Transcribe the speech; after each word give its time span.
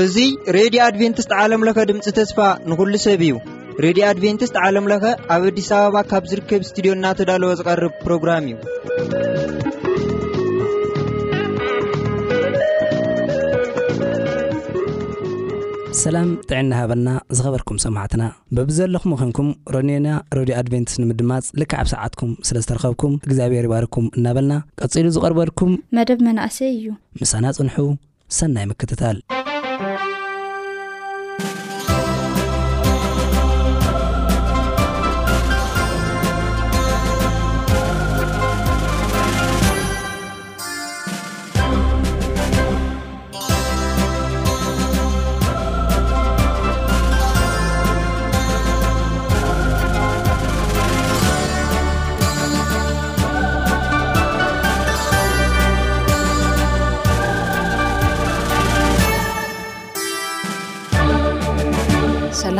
እዙይ 0.00 0.30
ሬድዮ 0.56 0.80
ኣድቨንትስት 0.88 1.32
ዓለምለኸ 1.42 1.78
ድምፂ 1.90 2.06
ተስፋ 2.18 2.38
ንዂሉ 2.70 2.92
ሰብ 3.06 3.22
እዩ 3.28 3.32
ሬድዮ 3.86 4.02
ኣድቨንትስት 4.10 4.58
ዓለምለኸ 4.64 5.04
ኣብ 5.36 5.42
ኣዲስ 5.50 5.70
ኣበባ 5.78 5.96
ካብ 6.10 6.24
ዝርከብ 6.32 6.62
ስትድዮ 6.70 6.92
እናተዳለወ 6.98 7.50
ዝቐርብ 7.60 7.92
ፕሮግራም 8.04 8.44
እዩ 8.50 8.54
ሰላም 16.00 16.30
ጥዕና 16.48 16.72
ሃበልና 16.78 17.10
ዝኸበርኩም 17.36 17.78
ሰማዕትና 17.84 18.22
ብብዘለኹም 18.56 19.14
ኮንኩም 19.20 19.48
ሮኔና 19.74 20.08
ረድዮ 20.38 20.54
ኣድቨንትስ 20.60 20.98
ንምድማፅ 21.02 21.46
ልክዓብ 21.62 21.86
ሰዓትኩም 21.94 22.32
ስለ 22.48 22.56
ዝተረኸብኩም 22.64 23.14
እግዚኣብሄር 23.26 23.68
ባርኩም 23.74 24.08
እናበልና 24.18 24.54
ቀፂሉ 24.82 25.06
ዝቐርበልኩም 25.16 25.72
መደብ 25.98 26.22
መናእሰይ 26.28 26.72
እዩ 26.78 26.86
ምሳና 27.22 27.44
ፅንሑ 27.58 27.76
ሰናይ 28.40 28.66
ምክትታል 28.72 29.16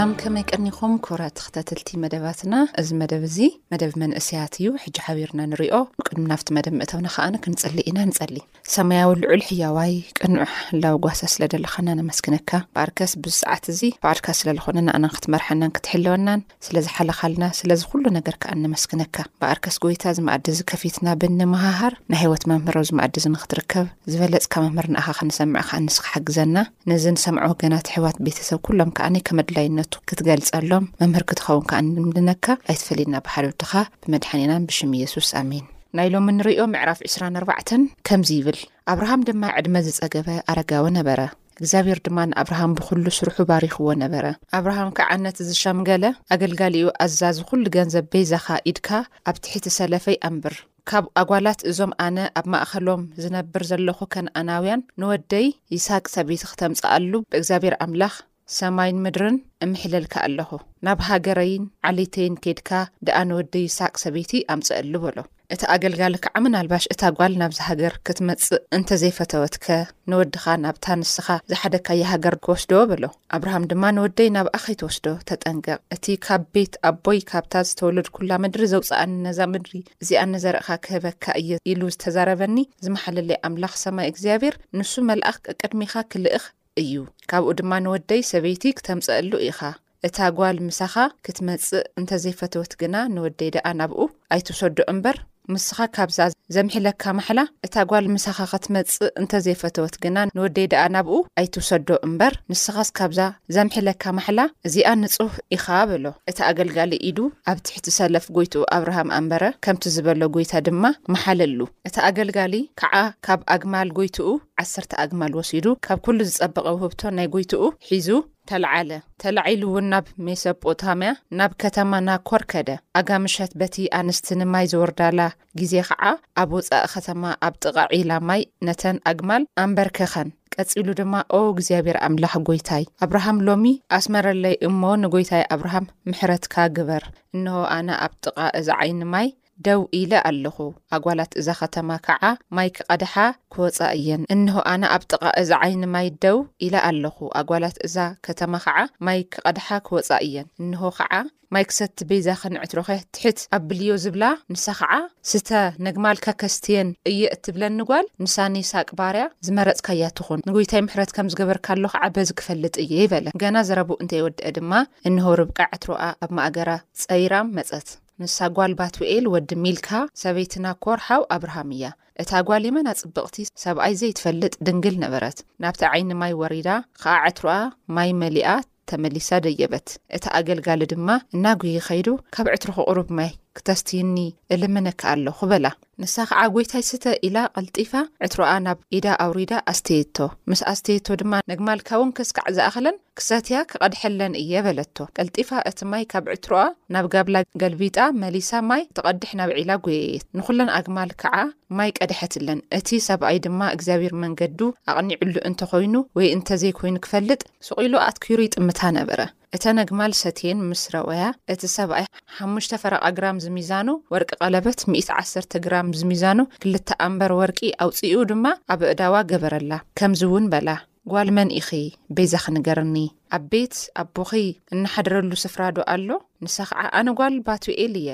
ም 0.07 0.11
ከመይ 0.21 0.45
ቀኒኹም 0.53 0.93
ኩራት 1.05 1.37
ክተተልቲ 1.45 1.91
መደባትና 2.03 2.55
እዚ 2.81 2.89
መደብ 3.01 3.23
እዚ 3.29 3.39
መደብ 3.73 3.93
መንእስያት 4.03 4.53
እዩ 4.59 4.67
ሕጂ 4.83 4.97
ሓቢርና 5.05 5.41
ንሪዮ 5.53 5.77
ብቅድሚ 5.99 6.25
ናብቲ 6.33 6.49
መደብ 6.57 6.75
ምእተውና 6.81 7.07
ከኣነ 7.15 7.37
ክንፅሊ 7.45 7.79
ኢና 7.91 7.99
ንፀሊ 8.11 8.37
ሰማያዊ 8.75 9.11
ልዑል 9.23 9.43
ሕያዋይ 9.49 9.95
ቅንዑ 10.19 10.45
ሓላዊ 10.65 10.95
ጓሳ 11.07 11.21
ስለ 11.33 11.43
ደለካና 11.55 11.89
ነመስክነካ 12.01 12.51
ብኣርከስ 12.77 13.15
ብዝሰዓት 13.25 13.65
እዚ 13.73 13.81
ካዕድካ 14.07 14.29
ስለዝኾነ 14.41 14.77
ንኣና 14.89 15.11
ክትመርሐናን 15.17 15.75
ክትሕልወናን 15.79 16.43
ስለዝሓላኻልና 16.69 17.45
ስለዚ 17.63 17.81
ኩሉ 17.95 18.05
ነገር 18.19 18.37
ከኣ 18.45 18.55
ነመስክነካ 18.63 19.17
ብኣርከስ 19.43 19.79
ጎይታ 19.87 20.05
ዝመኣዲ 20.21 20.45
እዚ 20.55 20.61
ከፊትና 20.73 21.09
ብኒምሃሃር 21.25 21.97
ን 22.15 22.19
ሂወት 22.23 22.47
መምህሮ 22.53 22.79
ዝመኣዲዚ 22.91 23.27
ንክትርከብ 23.35 23.87
ዝበለፅካብ 24.13 24.63
መምህር 24.69 24.91
ንኣኻ 24.95 25.09
ክንሰምዐ 25.21 25.65
ከ 25.73 25.83
ንስክሓግዘና 25.89 26.57
ንዚ 26.93 27.05
ንሰምዖ 27.19 27.45
ወገናት 27.57 27.87
ሕዋት 27.97 28.17
ቤተሰብ 28.29 28.61
ኩሎም 28.69 28.93
ከኣነይ 28.99 29.25
ከመድላይነት 29.31 29.85
ክትገልፀሎም 30.09 30.85
መምህር 31.01 31.25
ክትኸውን 31.31 31.65
ከ 31.71 31.81
ምድነካ 32.11 32.47
ኣይተፈለድና 32.73 33.17
ባሓልድካ 33.27 33.73
ብመድሓኒናን 34.03 34.67
ብሽ 34.71 34.79
እየሱስ 34.99 35.29
ኣሜን 35.41 35.67
ናይ 35.99 36.09
ሎም 36.13 36.27
ንሪዮ 36.39 36.63
ምዕራፍ 36.75 36.99
24ን 37.11 37.83
ከምዚ 38.09 38.31
ይብል 38.39 38.59
ኣብርሃም 38.93 39.21
ድማ 39.29 39.45
ዕድመ 39.59 39.77
ዝፀገበ 39.87 40.29
ኣረጋዊ 40.53 40.87
ነበረ 40.99 41.21
እግዚኣብሔር 41.61 41.99
ድማ 42.07 42.19
ንኣብርሃም 42.31 42.73
ብኩሉ 42.79 43.05
ስርሑ 43.19 43.37
ባሪኽዎ 43.51 43.89
ነበረ 44.03 44.27
ኣብርሃም 44.59 44.91
ከዓነት 44.99 45.39
ዝሸምገለ 45.49 46.05
ኣገልጋሊኡ 46.35 46.89
ኣዛዚ 47.05 47.39
ኩሉ 47.49 47.65
ገንዘብ 47.77 48.05
በዛኻ 48.13 48.47
ኢድካ 48.71 48.89
ኣብ 49.31 49.39
ትሕቲ 49.47 49.67
ሰለፈይ 49.79 50.19
ኣንብር 50.29 50.57
ካብ 50.91 51.07
ኣጓላት 51.23 51.61
እዞም 51.71 51.91
ኣነ 52.07 52.19
ኣብ 52.41 52.47
ማእኸሎም 52.53 53.03
ዝነብር 53.23 53.65
ዘለኹ 53.71 53.99
ከነኣናውያን 54.15 54.87
ንወደይ 55.01 55.47
ይሳቅ 55.77 56.05
ሰበይቲ 56.17 56.45
ክተምፅኣሉ 56.53 57.13
ብእግዚኣብሔር 57.33 57.75
ኣምላኽ 57.87 58.15
ሰማይን 58.57 59.01
ምድርን 59.05 59.35
እምሕለልካ 59.65 60.15
ኣለኹ 60.27 60.51
ናብ 60.87 61.01
ሃገረይን 61.09 61.65
ዓሊይተይን 61.89 62.37
ከድካ 62.45 62.71
ደኣ 63.07 63.19
ንወደይ 63.31 63.67
ሳቅ 63.79 63.93
ሰበይቲ 64.03 64.33
ኣምፀአሉ 64.55 64.93
በሎ 65.03 65.19
እቲ 65.55 65.63
ኣገልጋሊ 65.75 66.15
ክዓምን 66.25 66.57
ኣልባሽ 66.61 66.85
እታ 66.93 67.03
ጓል 67.19 67.33
ናብዚ 67.41 67.59
ሃገር 67.67 67.95
ክትመፅእ 68.07 68.63
እንተዘይፈተወትከ 68.77 69.67
ንወድኻ 70.13 70.45
ናብታ 70.65 70.87
ንስኻ 71.01 71.27
ዝሓደካይ 71.51 72.01
ሃገር 72.13 72.35
ክወስዶ 72.45 72.73
በሎ 72.91 73.05
ኣብርሃም 73.37 73.67
ድማ 73.73 73.85
ንወደይ 73.99 74.29
ናብ 74.37 74.49
ኣኸይትወስዶ 74.59 75.07
ተጠንቀቕ 75.31 75.79
እቲ 75.97 76.05
ካብ 76.27 76.45
ቤት 76.57 76.77
ኣቦይ 76.91 77.21
ካብታ 77.31 77.53
ዝተወልድ 77.71 78.09
ኩላ 78.19 78.31
ምድሪ 78.45 78.65
ዘውፅኣኒ 78.75 79.13
ነዛ 79.29 79.39
ምድሪ 79.55 79.75
እዚኣነዘርእካ 80.05 80.69
ክህበካ 80.87 81.25
እየ 81.43 81.51
ኢሉ 81.73 81.83
ዝተዛረበኒ 81.97 82.57
ዝመሓለለየ 82.87 83.41
ኣምላኽ 83.49 83.75
ሰማይ 83.87 84.09
እግዚኣብሄር 84.13 84.57
ንሱ 84.81 84.95
መልኣኽ 85.11 85.39
ቅድሚካ 85.63 85.95
ክልእኽ 86.15 86.47
እዩ 86.83 86.93
ካብኡ 87.31 87.49
ድማ 87.59 87.73
ንወደይ 87.85 88.21
ሰበይቲ 88.33 88.65
ክተምፀአሉ 88.79 89.31
ኢኻ 89.49 89.61
እታ 90.07 90.17
ጓል 90.39 90.57
ምሳኻ 90.67 90.95
ክትመፅእ 91.27 91.87
እንተዘይፈትወት 92.01 92.73
ግና 92.81 92.97
ንወደይ 93.15 93.49
ደኣ 93.57 93.67
ናብኡ 93.81 93.99
ኣይቱ 94.35 94.49
ሰዶ 94.61 94.79
እምበር 94.93 95.17
ምስኻ 95.55 95.79
ካብዛ 95.97 96.19
ዘምሕለካ 96.55 97.05
ማሕላ 97.19 97.41
እታ 97.67 97.75
ጓል 97.91 98.07
ምሳኻ 98.15 98.39
ክትመፅእ 98.51 99.13
እንተዘይፈትወት 99.21 99.95
ግና 100.03 100.17
ንወደይ 100.37 100.67
ደኣ 100.73 100.83
ናብኡ 100.95 101.13
ኣይቱ 101.41 101.55
ሰዶ 101.69 101.89
እምበር 102.07 102.35
ምስኻስ 102.51 102.89
ካብዛ 102.99 103.21
ዘምሒለካ 103.57 104.05
ማሕላ 104.19 104.41
እዚኣ 104.69 104.91
ንጹህ 105.03 105.35
ኢኻ 105.57 105.67
በሎ 105.91 106.05
እቲ 106.33 106.39
ኣገልጋሊ 106.51 106.93
ኢዱ 107.11 107.19
ኣብ 107.53 107.61
ትሕቲ 107.69 107.87
ሰለፍ 107.99 108.27
ጎይትኡ 108.39 108.63
ኣብርሃም 108.79 109.13
ኣንበረ 109.19 109.45
ከምቲ 109.67 109.85
ዝበሎ 109.97 110.21
ጎይታ 110.37 110.53
ድማ 110.69 110.85
መሓለሉ 111.17 111.61
እቲ 111.91 111.97
ኣገልጋሊ 112.11 112.55
ከዓ 112.83 112.95
ካብ 113.29 113.43
ኣግማል 113.57 113.91
ጎይትኡ 114.01 114.29
ሰርተ 114.73 114.93
ኣግማል 115.03 115.33
ወሲዱ 115.39 115.67
ካብ 115.87 115.99
ኩሉ 116.07 116.19
ዝፀበቐው 116.33 116.77
ህብቶ 116.83 117.01
ናይ 117.17 117.27
ጎይትኡ 117.35 117.63
ሒዙ 117.91 118.09
ተለዓለ 118.51 118.91
ተላዒሉ 119.23 119.63
እውን 119.71 119.87
ናብ 119.93 120.07
ሜሶፖታምያ 120.27 121.11
ናብ 121.39 121.53
ከተማ 121.63 121.91
ናብ 122.09 122.21
ኮርከደ 122.31 122.71
ኣጋ 122.99 123.09
ምሸት 123.25 123.53
በቲ 123.61 123.77
ኣንስት 123.99 124.29
ንማይ 124.41 124.67
ዝወርዳላ 124.73 125.21
ግዜ 125.63 125.75
ከዓ 125.89 126.03
ኣብ 126.43 126.51
ውፃእ 126.57 126.87
ከተማ 126.95 127.23
ኣብ 127.49 127.55
ጥቓ 127.63 127.77
ዒላ 127.95 128.13
ማይ 128.29 128.43
ነተን 128.69 128.99
ኣግማል 129.11 129.45
ኣንበርከኸን 129.65 130.31
ቀፂሉ 130.57 130.87
ድማ 131.01 131.15
ኦ 131.39 131.41
እግዚኣብሔር 131.55 131.99
ኣምላኽ 132.07 132.35
ጎይታይ 132.49 132.85
ኣብርሃም 133.07 133.43
ሎሚ 133.49 133.73
ኣስመረለዪ 133.99 134.55
እሞ 134.69 134.81
ንጎይታይ 135.03 135.45
ኣብርሃም 135.57 135.91
ምሕረትካ 136.11 136.55
ግበር 136.79 137.05
እን 137.37 137.45
ኣነ 137.77 137.89
ኣብ 138.07 138.15
ጥቓ 138.27 138.37
እዛ 138.61 138.69
ዓይኒ 138.85 139.01
ማይ 139.15 139.29
ደው 139.67 139.81
ኢለ 140.01 140.13
ኣለኹ 140.29 140.57
ኣጓላት 140.97 141.33
እዛ 141.41 141.49
ከተማ 141.61 141.91
ከዓ 142.07 142.23
ማይ 142.57 142.69
ክቐድሓ 142.77 143.15
ክወፃ 143.55 143.79
እየን 143.99 144.23
እንሆ 144.35 144.57
ኣነ 144.73 144.83
ኣብ 144.97 145.03
ጥቓ 145.11 145.23
እዛ 145.41 145.51
ዓይኒ 145.67 145.83
ማይ 145.95 146.09
ደው 146.25 146.39
ኢለ 146.67 146.75
ኣለኹ 146.91 147.17
ኣጓላት 147.41 147.77
እዛ 147.89 147.97
ከተማ 148.29 148.53
ከዓ 148.67 148.77
ማይ 149.09 149.21
ክቐድሓ 149.35 149.69
ክወፃ 149.89 150.11
እየን 150.27 150.49
እንሆ 150.65 150.83
ከዓ 150.99 151.13
ማይ 151.55 151.65
ክሰቲ 151.69 151.99
በዛ 152.09 152.29
ኸንዕትሮ 152.45 152.81
ኸ 152.87 152.95
ትሕት 153.17 153.39
ኣብ 153.57 153.63
ብልዮ 153.69 153.93
ዝብላ 154.05 154.25
ንሳ 154.55 154.67
ከዓ 154.81 154.95
ስተ 155.31 155.51
ነግማልካ 155.87 156.27
ከስትየን 156.41 156.89
እየ 157.11 157.21
እትብለ 157.35 157.63
ንጓል 157.79 158.07
ንሳ 158.25 158.35
ኒሳ 158.57 158.73
ቅባርያ 158.91 159.23
ዝመረፅካያ 159.47 160.03
እትኹን 160.13 160.43
ንጉይታይ 160.49 160.83
ምሕረት 160.89 161.13
ከም 161.19 161.31
ዝገበርካሎ 161.35 161.85
ከዓ 161.95 162.03
በዚ 162.19 162.31
ክፈልጥ 162.41 162.75
እየ 162.85 162.93
ይበለን 163.05 163.39
ገና 163.45 163.57
ዘረብኡ 163.71 163.97
እንተይ 164.05 164.23
ወድአ 164.27 164.53
ድማ 164.59 164.73
እንሆ 165.11 165.27
ርብቃ 165.41 165.59
ዕትሮኣ 165.79 166.03
ኣብ 166.27 166.31
ማእገራ 166.41 166.71
ፀይራም 167.05 167.51
መፀት 167.59 167.89
ንሳ 168.23 168.37
ጓል 168.57 168.73
ባት 168.79 168.95
ውኤል 169.01 169.25
ወዲ 169.33 169.51
ሚልካ 169.65 169.89
ሰበይትና 170.23 170.65
ኰርሓው 170.93 171.23
ኣብርሃም 171.35 171.69
እያ 171.77 171.85
እታ 172.23 172.31
ጓል 172.49 172.65
መና 172.77 172.89
ጽብቕቲ 173.01 173.37
ሰብኣይ 173.65 173.95
ዘይትፈልጥ 174.01 174.55
ድንግል 174.67 174.97
ነበረት 175.05 175.39
ናብቲ 175.65 175.81
ዓይኒ 175.93 176.11
ማይ 176.23 176.33
ወሪዳ 176.43 176.69
ከዓ 177.03 177.15
ዕትሮኣ 177.29 177.59
ማይ 177.99 178.11
መሊኣ 178.23 178.49
ተመሊሳ 178.93 179.29
ደየበት 179.45 179.87
እቲ 180.17 180.25
ኣገልጋሊ 180.39 180.83
ድማ 180.93 181.09
እናጒይ 181.37 181.77
ኸይዱ 181.89 182.07
ካብ 182.35 182.47
ዕትሪ 182.57 182.71
ክቕርብ 182.77 183.09
ማይ 183.19 183.31
ክተስትኒ 183.59 184.17
እልምነክኣለኩ 184.55 185.39
በላ 185.51 185.67
ንሳ 186.03 186.15
ከዓ 186.31 186.41
ጎይታይስተ 186.55 187.05
ኢላ 187.27 187.39
ቀልጢፋ 187.57 187.93
ዕትሮኣ 188.25 188.51
ናብ 188.65 188.79
ኢዳ 188.97 189.07
ኣውሪዳ 189.25 189.53
ኣስተየቶ 189.73 190.17
ምስ 190.51 190.61
ኣስተየቶ 190.73 191.07
ድማ 191.21 191.33
ነግማልካ 191.51 191.89
እውን 191.99 192.11
ክስካዕ 192.17 192.47
ዝኣኸለን 192.57 192.97
ክሰትያ 193.21 193.57
ክቐድሐለን 193.71 194.35
እየ 194.43 194.53
በለቶ 194.67 194.97
ቀልጢፋ 195.17 195.51
እቲ 195.71 195.81
ማይ 195.93 196.05
ካብ 196.13 196.29
ዕትሮኣ 196.35 196.65
ናብ 196.97 197.09
ጋብላ 197.15 197.37
ገልቢጣ 197.63 197.99
መሊሳ 198.23 198.51
ማይ 198.71 198.85
ተቐድሕ 198.99 199.33
ናብ 199.41 199.53
ዒላ 199.59 199.73
ጎየየት 199.87 200.27
ንኹለን 200.39 200.73
ኣግማል 200.79 201.13
ከዓ 201.23 201.35
ማይ 201.81 201.93
ቀድሐትለን 202.01 202.61
እቲ 202.79 202.89
ሰብኣይ 203.09 203.39
ድማ 203.47 203.61
እግዚኣብሔር 203.79 204.15
መንገዱ 204.27 204.61
ኣቕኒዕሉ 204.95 205.35
እንተኮይኑ 205.51 205.97
ወይ 206.19 206.29
እንተዘይኮይኑ 206.37 206.97
ክፈልጥ 207.07 207.43
ስቂሉ 207.71 207.93
ኣትኪሩ 208.09 208.39
ይጥምታ 208.49 208.81
ነበረ 209.01 209.21
እተ 209.57 209.65
ነግማል 209.77 210.13
ሰቴን 210.21 210.59
ምስ 210.71 210.81
ረወያ 210.95 211.23
እቲ 211.53 211.61
ሰብኣይ 211.75 212.05
ሓሙሽተ 212.39 212.73
ፈረቓ 212.83 213.05
ግራም 213.19 213.39
ዝሚዛኑ 213.45 213.89
ወርቂ 214.15 214.31
ቐለበት 214.41 214.81
1ኢ 214.95 215.01
ዓሰርተ 215.21 215.53
ግራም 215.67 215.89
ዝሚዛኖ 216.01 216.39
ክልተ 216.63 216.89
ኣምበር 217.07 217.33
ወርቂ 217.41 217.61
ኣውፅኡ 217.85 218.17
ድማ 218.31 218.45
ኣብ 218.75 218.83
እዳዋ 218.93 219.15
ገበረላ 219.31 219.73
ከምዚ 220.01 220.23
እውን 220.29 220.47
በላ 220.55 220.69
ጓል 221.13 221.29
መን 221.37 221.51
ኢኺ 221.61 221.71
ቤዛ 222.17 222.35
ኺንገርኒ 222.45 222.95
ኣብ 223.37 223.45
ቤት 223.53 223.77
ኣቦኺ 224.03 224.33
እናሓደረሉ 224.75 225.31
ስፍራዶ 225.45 225.79
ኣሎ 225.95 226.09
ንሳ 226.47 226.57
ክዓ 226.71 226.83
ኣነ 227.01 227.09
ጓል 227.21 227.37
ባትውኤል 227.47 227.95
እየ 228.03 228.09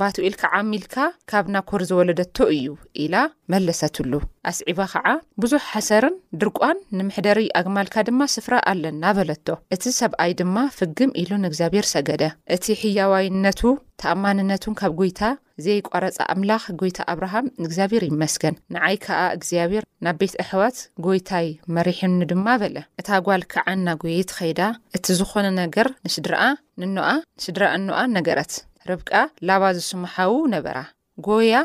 ባትኡል 0.00 0.34
ከዓ 0.40 0.54
ሚልካ 0.70 0.96
ካብ 1.30 1.46
ናኮር 1.54 1.82
ዝወለደቶ 1.88 2.36
እዩ 2.56 2.68
ኢላ 3.04 3.14
መለሰትሉ 3.52 4.12
ኣስዒባ 4.50 4.80
ከዓ 4.92 5.06
ብዙሕ 5.42 5.62
ሓሰርን 5.72 6.16
ድርቋን 6.40 6.78
ንምሕደሪ 6.98 7.40
ኣግማልካ 7.60 7.94
ድማ 8.08 8.20
ስፍራ 8.34 8.54
ኣለና 8.72 9.04
በለቶ 9.18 9.46
እቲ 9.76 9.84
ሰብኣይ 10.00 10.32
ድማ 10.40 10.56
ፍግም 10.78 11.12
ኢሉ 11.22 11.30
ንእግዚኣብሔር 11.44 11.86
ሰገደ 11.94 12.24
እቲ 12.56 12.64
ሕያዋይነቱ 12.82 13.62
ተኣማንነቱን 14.02 14.74
ካብ 14.80 14.92
ጎይታ 15.00 15.20
ዘይቋረፃ 15.64 16.18
ኣምላኽ 16.32 16.64
ጎይታ 16.80 16.98
ኣብርሃም 17.12 17.46
እግዚኣብሔር 17.68 18.02
ይመስገን 18.10 18.56
ንዓይ 18.74 18.96
ከዓ 19.04 19.20
እግዚኣብሔር 19.38 19.84
ናብ 20.06 20.18
ቤት 20.20 20.34
ኣሕዋት 20.44 20.76
ጎይታይ 21.06 21.48
መሪሕኒ 21.78 22.14
ድማ 22.32 22.46
በለ 22.62 22.76
እታ 23.02 23.08
ጓል 23.28 23.42
ክዓና 23.54 23.86
ጎይት 24.02 24.30
ከይዳ 24.36 24.60
እቲ 24.98 25.04
ዝኾነ 25.20 25.46
ነገር 25.62 25.88
ንስድራኣ 26.08 26.44
ንንኣ 26.82 27.08
ንስድራኣንኣ 27.40 27.98
ነገረት 28.16 28.52
ርብቃ 28.90 29.14
ላባ 29.48 29.64
ዝስምሓው 29.76 30.34
ነበራ 30.54 30.78
ጎያ 31.26 31.56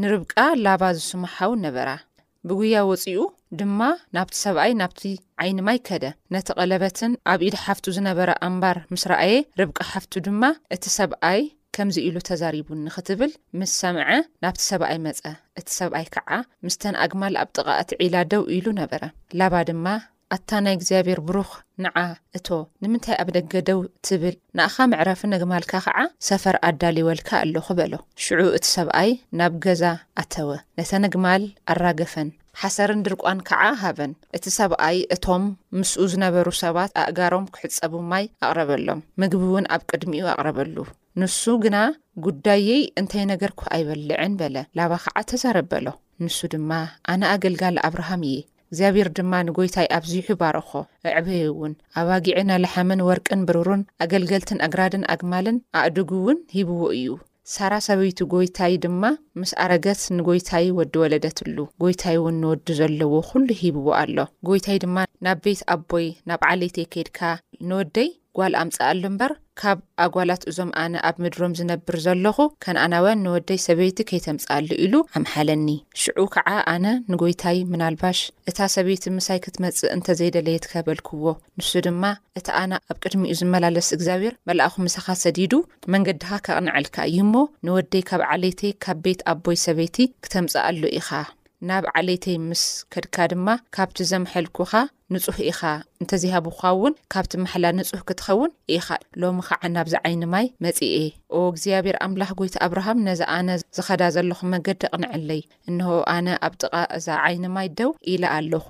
ንርብቃ 0.00 0.34
ላባ 0.64 0.82
ዝስምሓዉ 0.96 1.52
ነበራ 1.66 1.88
ብጉያ 2.48 2.78
ወፅኡ 2.88 3.16
ድማ 3.60 3.80
ናብቲ 4.16 4.34
ሰብኣይ 4.46 4.72
ናብቲ 4.80 5.00
ዓይንማይ 5.42 5.78
ከደ 5.88 6.04
ነቲ 6.34 6.46
ቐለበትን 6.58 7.12
ኣብ 7.32 7.40
ኢድ 7.46 7.56
ሓፍቱ 7.64 7.86
ዝነበረ 7.96 8.30
ኣንባር 8.48 8.78
ምስ 8.92 9.04
ረኣየ 9.12 9.34
ርብቃ 9.60 9.78
ሓፍቱ 9.92 10.12
ድማ 10.26 10.42
እቲ 10.74 10.84
ሰብኣይ 10.98 11.40
ከምዚ 11.76 11.96
ኢሉ 12.08 12.16
ተዛሪቡ 12.28 12.68
ንክትብል 12.84 13.32
ምስ 13.60 13.72
ሰምዐ 13.82 14.08
ናብቲ 14.44 14.60
ሰብኣይ 14.70 14.98
መፀ 15.06 15.20
እቲ 15.60 15.68
ሰብኣይ 15.78 16.06
ከዓ 16.14 16.30
ምስተን 16.66 16.98
ኣግማል 17.06 17.34
ኣብ 17.42 17.50
ጥቓእቲ 17.56 17.90
ዒላ 18.04 18.16
ደው 18.32 18.44
ኢሉ 18.58 18.66
ነበረ 18.82 19.02
ላባ 19.40 19.54
ድማ 19.70 19.86
ኣታ 20.34 20.50
ናይ 20.64 20.74
እግዚኣብሔር 20.76 21.20
ብሩኽ 21.28 21.50
ንዓ 21.84 21.94
እቶ 22.36 22.48
ንምንታይ 22.82 23.16
ኣብ 23.22 23.28
ደገደው 23.36 23.78
ትብል 24.06 24.34
ንኣኻ 24.56 24.74
መዕረፊ 24.92 25.20
ነግማልካ 25.32 25.72
ከዓ 25.84 25.96
ሰፈር 26.28 26.56
ኣዳልይወልካ 26.68 27.28
ኣለኹ 27.44 27.66
በሎ 27.78 27.92
ሽዑ 28.24 28.40
እቲ 28.56 28.64
ሰብኣይ 28.76 29.10
ናብ 29.40 29.54
ገዛ 29.66 29.82
ኣተወ 30.22 30.50
ነተ 30.80 30.90
ነግማል 31.04 31.44
ኣራገፈን 31.74 32.28
ሓሰርን 32.60 33.02
ድርቋን 33.06 33.40
ከዓ 33.48 33.62
ሃበን 33.82 34.12
እቲ 34.38 34.44
ሰብኣይ 34.58 34.98
እቶም 35.16 35.44
ምስኡ 35.78 36.02
ዝነበሩ 36.14 36.46
ሰባት 36.62 36.92
ኣእጋሮም 37.04 37.46
ክሕፀቡ 37.54 37.92
ማይ 38.10 38.24
ኣቕረበሎም 38.46 39.00
ምግቢ 39.22 39.42
እውን 39.52 39.68
ኣብ 39.76 39.82
ቅድሚኡ 39.90 40.26
ኣቕረበሉ 40.34 40.76
ንሱ 41.22 41.42
ግና 41.64 41.76
ጉዳየይ 42.26 42.82
እንታይ 43.00 43.24
ነገር 43.32 43.50
ኩ 43.60 43.64
ኣይበልዕን 43.76 44.34
በለ 44.42 44.56
ላባ 44.80 44.92
ከዓ 45.06 45.16
ተዛረበሎ 45.32 45.86
ንሱ 46.24 46.38
ድማ 46.56 46.70
ኣነ 47.14 47.22
ኣገልጋል 47.34 47.76
ኣብርሃም 47.88 48.22
እዩ 48.32 48.38
እግዚኣብር 48.72 49.08
ድማ 49.16 49.32
ንጎይታይ 49.46 49.86
ኣብዚሑ 49.98 50.26
ባርኾ 50.40 50.70
ኣዕበይ 51.10 51.42
እውን 51.52 51.72
ኣባጊዕን 52.00 52.48
ኣለሓምን 52.56 53.04
ወርቅን 53.08 53.44
ብሩሩን 53.48 53.82
ኣገልገልትን 54.04 54.60
ኣግራድን 54.66 55.06
ኣግማልን 55.14 55.58
ኣእድጉእውን 55.80 56.38
ሂብዎ 56.56 56.80
እዩ 56.98 57.06
ሳራሰበይቱ 57.54 58.18
ጎይታይ 58.34 58.74
ድማ 58.84 59.02
ምስ 59.40 59.52
ኣረገስ 59.64 60.00
ንጎይታይ 60.16 60.66
ወዲ 60.78 60.94
ወለደትሉ 61.02 61.56
ጎይታይ 61.82 62.16
እውን 62.20 62.36
ንወዲ 62.42 62.66
ዘለዎ 62.80 63.12
ኩሉ 63.28 63.48
ሂብዎ 63.62 63.86
ኣሎ 64.02 64.16
ጎይታይ 64.48 64.78
ድማ 64.84 64.96
ናብ 65.26 65.38
ቤት 65.46 65.62
ኣቦይ 65.76 66.06
ናብ 66.30 66.42
ዓለይተይ 66.50 66.86
ከይድካ 66.94 67.20
ንወደይ 67.70 68.10
ዋል 68.40 68.54
ኣምፅኣሉ 68.62 68.98
እምበር 69.10 69.32
ካብ 69.60 69.78
ኣጓላት 70.04 70.42
እዞም 70.50 70.68
ኣነ 70.82 70.94
ኣብ 71.08 71.16
ምድሮም 71.22 71.52
ዝነብር 71.58 71.96
ዘለኹ 72.04 72.36
ከነኣና 72.64 72.94
ዋን 73.04 73.18
ንወደይ 73.26 73.58
ሰበይቲ 73.66 73.98
ከይተምፅኣሉ 74.10 74.68
ኢሉ 74.84 74.94
ኣምሓለኒ 75.18 75.68
ሽዑ 76.00 76.18
ከዓ 76.34 76.48
ኣነ 76.74 76.86
ንጎይታይ 77.12 77.58
ምናልባሽ 77.72 78.20
እታ 78.50 78.58
ሰበይቲ 78.74 79.04
ምሳይ 79.16 79.38
ክትመፅእ 79.44 79.92
እንተዘይደለየ 79.96 80.60
ትከበልክዎ 80.66 81.24
ንሱ 81.60 81.70
ድማ 81.86 82.02
እቲ 82.40 82.46
ኣና 82.60 82.72
ኣብ 82.92 82.96
ቅድሚዩ 83.04 83.34
ዝመላለስ 83.40 83.88
እግዚኣብሄር 83.96 84.36
መልኣኹ 84.50 84.74
ምሳኻ 84.86 85.08
ሰዲዱ 85.24 85.54
መንገድካ 85.94 86.30
ካቕንዕልካ 86.48 86.96
እዩ 87.10 87.20
ሞ 87.32 87.42
ንወደይ 87.68 88.04
ካብ 88.10 88.24
ዓለይተይ 88.34 88.74
ካብ 88.86 89.00
ቤት 89.06 89.22
ኣቦይ 89.34 89.58
ሰበይቲ 89.66 89.98
ክተምፃኣሉ 90.26 90.82
ኢኻ 91.00 91.10
ናብ 91.70 91.84
ዓለይተይ 91.98 92.38
ምስ 92.48 92.64
ከድካ 92.92 93.16
ድማ 93.32 93.48
ካብቲ 93.76 93.98
ዘምሐልኩካ 94.12 94.72
ንጹህ 95.14 95.38
ኢኻ 95.50 95.60
እንተዚሃብኻ 96.02 96.58
እውን 96.76 96.94
ካብቲ 97.12 97.32
መሓላ 97.44 97.64
ንጹህ 97.76 98.00
ክትኸውን 98.08 98.50
ኢኻ 98.74 98.88
ሎሚ 99.22 99.38
ከዓ 99.46 99.62
ናብዚ 99.76 99.94
ዓይኒ 100.08 100.22
ማይ 100.32 100.46
መጺእ 100.64 101.08
ኦ 101.36 101.44
እግዚኣብሔር 101.52 101.96
ኣምላኽ 102.06 102.30
ጎይቲ 102.40 102.56
ኣብርሃም 102.66 103.02
ነዚ 103.06 103.20
ኣነ 103.36 103.48
ዝኸዳ 103.78 104.02
ዘለኹ 104.16 104.40
መንገድ 104.54 104.78
ዲቕንዕለይ 104.84 105.40
እንሆ 105.70 105.86
ኣነ 106.16 106.26
ኣብ 106.48 106.54
ጥቓ 106.62 106.74
እዛ 106.98 107.06
ዓይኒ 107.28 107.44
ማይ 107.56 107.68
ደው 107.80 107.92
ኢላ 108.12 108.24
ኣለኹ 108.38 108.66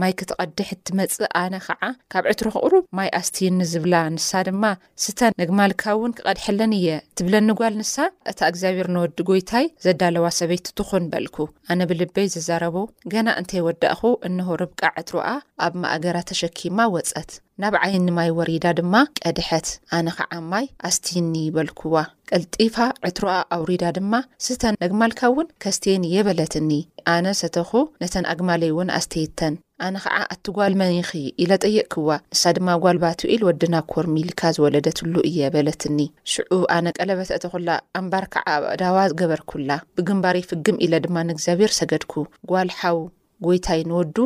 ማይ 0.00 0.12
ክትቐድሕ 0.18 0.68
እትመፅእ 0.74 1.30
ኣነ 1.40 1.54
ከዓ 1.68 1.82
ካብ 2.12 2.24
ዕትሪ 2.30 2.48
ክቕሩብ 2.54 2.84
ማይ 2.98 3.08
ኣስትዩኒዝብላ 3.18 3.94
ንሳ 4.14 4.28
ድማ 4.48 4.64
ስተ 5.04 5.18
ነግማልካ 5.40 5.82
እውን 5.96 6.12
ክቐድሐለኒ 6.18 6.72
እየ 6.78 6.88
እትብለኒጓል 7.08 7.74
ንሳ 7.80 7.94
እታ 8.32 8.40
እግዚኣብር 8.52 8.88
ንወዲጎይታይ 8.94 9.66
ዘዳለዋ 9.86 10.26
ሰበይቲ 10.38 10.66
እትኹን 10.72 11.04
በልኩ 11.12 11.36
ኣነ 11.70 11.80
ብልበይ 11.90 12.26
ዝዛረቡ 12.34 12.76
ገና 13.14 13.28
እንታይ 13.42 13.62
ወዳእኹ 13.68 14.00
እንሆ 14.28 14.48
ርብቃ 14.62 14.82
ዕትሮኣ 15.02 15.28
ኣብ 15.66 15.74
ማእገራ 15.84 16.16
ተሸኪማ 16.30 16.78
ወፀት 16.96 17.32
ናብ 17.62 17.74
ዓይኒ 17.84 18.06
ማይ 18.16 18.28
ወሪዳ 18.36 18.66
ድማ 18.78 18.94
ቀድሐት 19.18 19.66
ኣነ 19.96 20.06
ከዓ 20.18 20.32
ማይ 20.52 20.64
ኣስትኒ 20.88 21.32
ይበልክዋ 21.46 21.94
ቀልጢፋ 22.30 22.76
ዕትሮኣ 23.08 23.34
ኣውሪዳ 23.56 23.82
ድማ 23.96 24.12
ስተን 24.44 24.78
ነግማልካ 24.82 25.20
እውን 25.32 25.48
ከስትየን 25.62 26.06
እየበለትኒ 26.08 26.70
ኣነ 27.14 27.26
ሰተኩ 27.42 27.72
ነተን 28.02 28.26
ኣግማለይ 28.32 28.70
እውን 28.74 28.88
ኣስተይተን 28.98 29.54
ኣነ 29.86 29.94
ከዓ 30.04 30.16
ኣት 30.32 30.48
ጓል 30.58 30.74
መኺ 30.82 31.10
ኢለጠይቕክዋ 31.44 32.10
ንሳ 32.34 32.42
ድማ 32.58 32.68
ጓል 32.84 32.98
ባትውኢል 33.04 33.44
ወዲናኮር 33.48 34.08
ሚልካ 34.16 34.42
ዝወለደትሉ 34.58 35.14
እየበለትኒ 35.30 35.98
ሽዑብ 36.34 36.64
ኣነ 36.78 36.86
ቀለበት 36.98 37.32
አተኩላ 37.38 37.68
ኣምባር 38.00 38.26
ከዓ 38.36 38.46
ኣብ 38.58 38.66
ኣዳዋ 38.74 38.96
ዝገበርኩላ 39.12 39.70
ብግንባሪ 39.98 40.40
ፍግም 40.52 40.80
ኢለ 40.86 40.96
ድማ 41.06 41.16
ንእግዚኣብር 41.30 41.72
ሰገድኩ 41.80 42.12
ጓልሓው 42.52 43.00
ጎይታይ 43.46 43.82
ንወዱ 43.90 44.16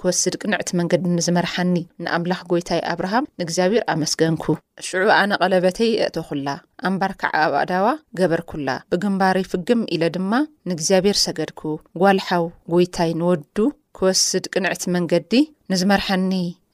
ክወስድ 0.00 0.34
ቅንዕቲ 0.42 0.68
መንገዲ 0.78 1.02
ንዝመርሓኒ 1.18 1.76
ንኣምላኽ 2.04 2.40
ጎይታይ 2.50 2.80
ኣብርሃም 2.92 3.28
ንእግዚኣብር 3.40 3.82
ኣመስገንኩ 3.92 4.44
ሽዑ 4.86 5.04
ኣነቐለበተይ 5.20 5.90
እእተኩላ 6.06 6.48
ኣምባርካዓ 6.88 7.32
ኣብ 7.44 7.54
ኣእዳዋ 7.60 7.86
ገበርኩላ 8.18 8.68
ብግምባሪ 8.94 9.38
ፍግም 9.52 9.80
ኢለ 9.96 10.02
ድማ 10.16 10.32
ንእግዚኣብሔር 10.70 11.18
ሰገድኩ 11.26 11.62
ጓልሓው 12.02 12.44
ጎይታይ 12.74 13.12
ንወዱ 13.20 13.56
ክወስድ 13.98 14.44
ቅንዕቲ 14.54 14.82
መንገዲ 14.96 15.32
ንዝመርሓኒ 15.74 16.32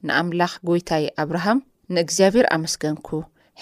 ንኣምላኽ 0.09 0.55
ጎይታይ 0.71 1.07
ኣብርሃም 1.25 1.61
ንእግዚኣብር 1.97 2.47
ኣመስገንኩ 2.59 3.09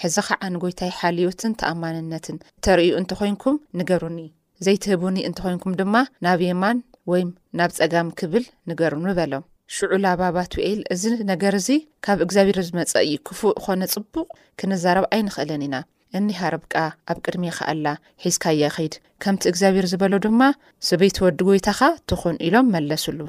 ሕዚ 0.03 0.15
ከዓ 0.29 0.41
ንጎይታይ 0.55 0.91
ሓልዮትን 0.99 1.53
ተኣማንነትን 1.61 2.39
ተርእዩ 2.67 2.91
እንተኮንኩም 3.01 3.59
ንገሩኒ 3.79 4.19
ዘይትህቡኒ 4.65 5.17
እንተኮንኩም 5.29 5.75
ድማ 5.81 5.95
ናብ 6.25 6.39
የማን 6.49 6.79
ወይ 7.11 7.21
ናብ 7.59 7.71
ፀጋም 7.79 8.09
ክብል 8.19 8.43
ንገሩኒ 8.71 9.05
በሎም 9.19 9.43
ሽዑላ 9.75 10.07
ባባት 10.19 10.53
ውኤል 10.57 10.79
እዚ 10.93 11.03
ነገር 11.31 11.53
ዚ 11.65 11.75
ካብ 12.05 12.19
እግዚኣብሄር 12.25 12.57
ዝመፀ 12.67 12.91
እዩ 13.05 13.11
ክፉእ 13.27 13.53
ኮነ 13.65 13.81
ፅቡቕ 13.93 14.25
ክንዘረብ 14.59 15.05
ኣይንኽእልን 15.17 15.61
ኢና 15.67 15.75
እኒሃ 16.17 16.39
ርብቃ 16.53 16.73
ኣብ 17.11 17.17
ቅድሚከኣላ 17.25 17.85
ሒዝካያ 18.23 18.63
ከይድ 18.75 18.95
ከምቲ 19.23 19.43
እግዚኣብሄር 19.51 19.85
ዝበሎ 19.91 20.13
ድማ 20.25 20.41
ሰበይተወድግ 20.87 21.47
ቤታኻ 21.55 21.79
ትኾን 22.11 22.37
ኢሎም 22.47 22.67
መለሱሉ 22.75 23.19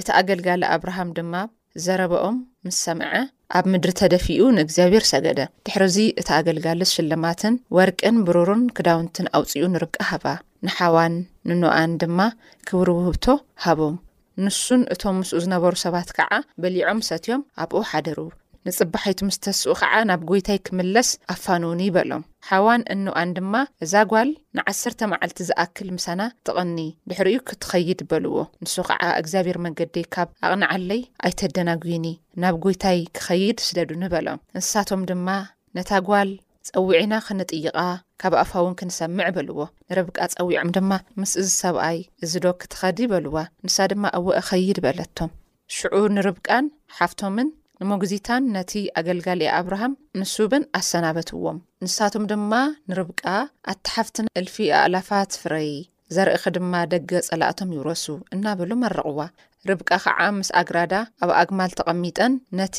እቲ 0.00 0.08
ኣገልጋሊ 0.20 0.62
ኣብርሃም 0.74 1.14
ድማ 1.18 1.34
ዘረበኦም 1.84 2.36
ምስ 2.66 2.76
ሰምዐ 2.86 3.12
ኣብ 3.56 3.64
ምድሪ 3.72 3.90
ተደፊኡ 4.00 4.40
ንእግዚኣብሄር 4.58 5.04
ሰገደ 5.12 5.40
ድሕሪዚ 5.68 5.98
እቲ 6.22 6.28
ኣገልጋል 6.40 6.82
ሽልማትን 6.94 7.56
ወርቅን 7.78 8.18
ብሩሩን 8.28 8.64
ክዳውንትን 8.78 9.30
ኣውፅኡ 9.38 9.62
ንርብቃ 9.74 9.98
ሃባ 10.10 10.26
ንሓዋን 10.66 11.14
ንንኣን 11.50 11.94
ድማ 12.02 12.20
ክብርውህብቶ 12.70 13.24
ሃቦም 13.66 13.96
ንሱን 14.44 14.82
እቶም 14.94 15.14
ምስኡ 15.20 15.38
ዝነበሩ 15.42 15.72
ሰባት 15.84 16.08
ከዓ 16.16 16.32
በሊዖም 16.62 16.98
ሰትዮም 17.08 17.42
ኣብኡ 17.62 17.80
ሓደሩ 17.90 18.18
ንፅባሒይቱ 18.66 19.18
ምስተስኡ 19.28 19.72
ከዓ 19.80 19.92
ናብ 20.10 20.20
ጎይታይ 20.30 20.58
ክምለስ 20.66 21.08
ኣፋንኒ 21.34 21.80
ይበሎም 21.88 22.24
ሓዋን 22.48 22.82
እንዋዋን 22.94 23.32
ድማ 23.36 23.54
እዛ 23.84 23.94
ጓል 24.12 24.30
ንዓሰርተ 24.58 25.00
መዓልቲ 25.12 25.38
ዝኣክል 25.48 25.88
ምሳና 25.96 26.22
ጥቕኒ 26.46 26.78
ድሕሪዩ 27.10 27.38
ክትኸይድ 27.48 28.00
በልዎ 28.10 28.34
ንሱ 28.64 28.74
ከዓ 28.88 29.02
እግዚኣብሔር 29.20 29.58
መንገዲ 29.66 29.96
ካብ 30.16 30.30
ኣቕኒ 30.48 30.64
ዓለይ 30.76 31.02
ኣይተደናግኒ 31.28 32.06
ናብ 32.44 32.56
ጎይታይ 32.66 33.00
ክኸይድ 33.18 33.60
ስደዱን 33.68 34.06
ይበሎም 34.08 34.42
እንስሳቶም 34.56 35.04
ድማ 35.12 35.28
ነታ 35.78 35.90
ጓል 36.10 36.30
ፀዊዕና 36.74 37.14
ክንጥይቓ 37.26 37.76
ካብ 38.20 38.32
ኣፋእውን 38.42 38.74
ክንሰምዕ 38.78 39.26
በልዎ 39.36 39.58
ንርብቃ 39.90 40.18
ፀዊዖም 40.34 40.70
ድማ 40.76 40.90
ምስ 41.20 41.32
እዚ 41.42 41.48
ሰብኣይ 41.62 41.98
እዚዶ 42.24 42.46
ክትኸዲ 42.60 42.98
በልዋ 43.12 43.36
ንሳ 43.66 43.76
ድማ 43.92 44.04
ኣወኣ 44.18 44.38
ኸይድ 44.48 44.78
በለቶም 44.84 45.30
ሽዑ 45.76 45.94
ንርብቃን 46.16 46.66
ሓፍቶምን 46.98 47.48
ንሞግዚታን 47.80 48.42
ነቲ 48.56 48.72
ኣገልጋሊ 48.98 49.40
ኣብርሃም 49.58 49.94
ንሱብን 50.18 50.62
ኣሰናበትዎም 50.78 51.58
ንሳቶም 51.84 52.24
ድማ 52.32 52.52
ንርብቃ 52.90 53.24
ኣቲ 53.72 53.84
ሓፍትን 53.96 54.30
እልፊ 54.40 54.56
ኣኣላፋ 54.78 55.08
ትፍረዪ 55.32 55.68
ዘርእኺ 56.16 56.44
ድማ 56.56 56.72
ደገ 56.94 57.10
ጸላእቶም 57.28 57.74
ይውረሱ 57.76 58.06
እናበሉ 58.36 58.70
ኣረቕዋ 58.88 59.20
ርብቃ 59.70 59.90
ከዓ 60.04 60.18
ምስ 60.38 60.48
ኣግራዳ 60.60 60.94
ኣብ 61.24 61.30
ኣግማል 61.42 61.70
ተቐሚጠን 61.78 62.32
ነቲ 62.58 62.76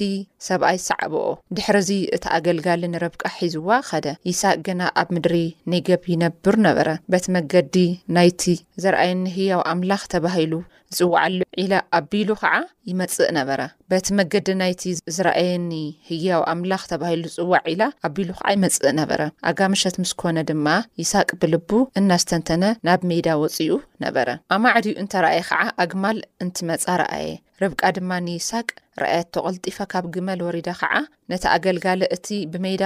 ሰብኣይ 0.48 0.78
ሳዕብኦ 0.88 1.24
ድሕርዚ 1.58 1.90
እቲ 2.18 2.26
ኣገልጋሊ 2.38 2.82
ንርብቃ 2.94 3.24
ሒዝዋ 3.38 3.70
ከደ 3.90 4.08
ይሳቅ 4.30 4.58
ግና 4.68 4.82
ኣብ 5.02 5.08
ምድሪ 5.18 5.36
ነገብ 5.74 6.04
ይነብር 6.14 6.58
ነበረ 6.68 6.90
በቲ 7.12 7.26
መገዲ 7.38 7.76
ናይቲ 8.18 8.44
ዝርኣየኒ 8.84 9.26
ህያው 9.38 9.64
ኣምላኽ 9.74 10.04
ተባሂሉ 10.16 10.54
ዝፅዋዕሉ 10.98 11.40
ዒላ 11.60 11.74
ኣቢሉ 11.98 12.30
ከዓ 12.42 12.54
ይመፅእ 12.90 13.30
ነበረ 13.38 13.62
በቲ 13.92 14.06
መገዲ 14.20 14.48
ናይቲ 14.60 14.84
ዝረኣየኒ 15.16 15.72
ህያው 16.10 16.42
ኣምላኽ 16.52 16.84
ተባሂሉ 16.92 17.24
ዝፅዋዕ 17.34 17.74
ላ 17.82 17.88
ኣቢሉ 18.08 18.30
ከዓ 18.38 18.50
ይመፅእእ 18.56 18.96
ነበረ 19.02 19.22
ኣጋ 19.50 19.60
ምሸት 19.74 19.96
ምስ 20.02 20.12
ኮነ 20.22 20.38
ድማ 20.50 20.68
ይሳቅ 21.02 21.28
ብልቡ 21.42 21.72
እናስተንተነ 22.02 22.64
ናብ 22.90 23.02
ሜዳ 23.10 23.28
ወፅኡ 23.42 23.72
ነበረ 24.06 24.30
ኣማዕድዩ 24.58 24.94
እንተረኣየ 25.04 25.42
ከዓ 25.50 25.62
ኣግማል 25.86 26.20
እንትእ 26.46 26.66
ፃ 26.84 26.86
ርአየ 27.02 27.28
ርብቃ 27.62 27.82
ድማ 27.98 28.12
ንይሳቅ 28.28 28.68
ረኣየቶ 29.02 29.34
ቐልጢፈ 29.46 29.78
ካብ 29.92 30.06
ግመል 30.16 30.40
ወሪዳ 30.48 30.68
ከዓ 30.80 30.92
ነቲ 31.32 31.44
ኣገልጋሊ 31.56 32.02
እቲ 32.16 32.28
ብሜዳ 32.54 32.84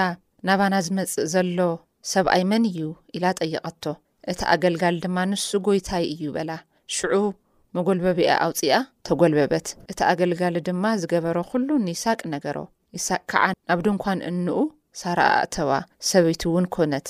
ናባና 0.48 0.76
ዝመፅእ 0.86 1.28
ዘሎ 1.34 1.60
ሰብኣይ 2.12 2.44
መን 2.52 2.64
እዩ 2.70 2.80
ኢላ 3.16 3.26
ጠይቐቶ 3.40 3.84
እቲ 4.32 4.40
ኣገልጋሊ 4.56 4.96
ድማ 5.06 5.18
ንሱ 5.32 5.48
ጎይታይ 5.68 6.06
እዩ 6.14 6.24
በላ 6.36 6.52
ሽዑ 6.98 7.14
መጎልበቢኣ 7.78 8.32
ኣውፅኣ 8.46 8.72
ተጎልበበት 9.08 9.68
እቲ 9.92 10.00
ኣገልጋሊ 10.12 10.56
ድማ 10.70 10.84
ዝገበሮ 11.02 11.38
ኩሉ 11.52 11.68
ንይሳቅ 11.88 12.20
ነገሮ 12.36 12.58
ይሳቅ 12.98 13.22
ከዓ 13.34 13.44
ናብ 13.70 13.82
ድንኳን 13.88 14.22
እንኡ 14.32 14.58
ሳርአእተዋ 15.02 15.72
ሰበይቱ 16.12 16.42
እውን 16.52 16.66
ኮነት 16.76 17.10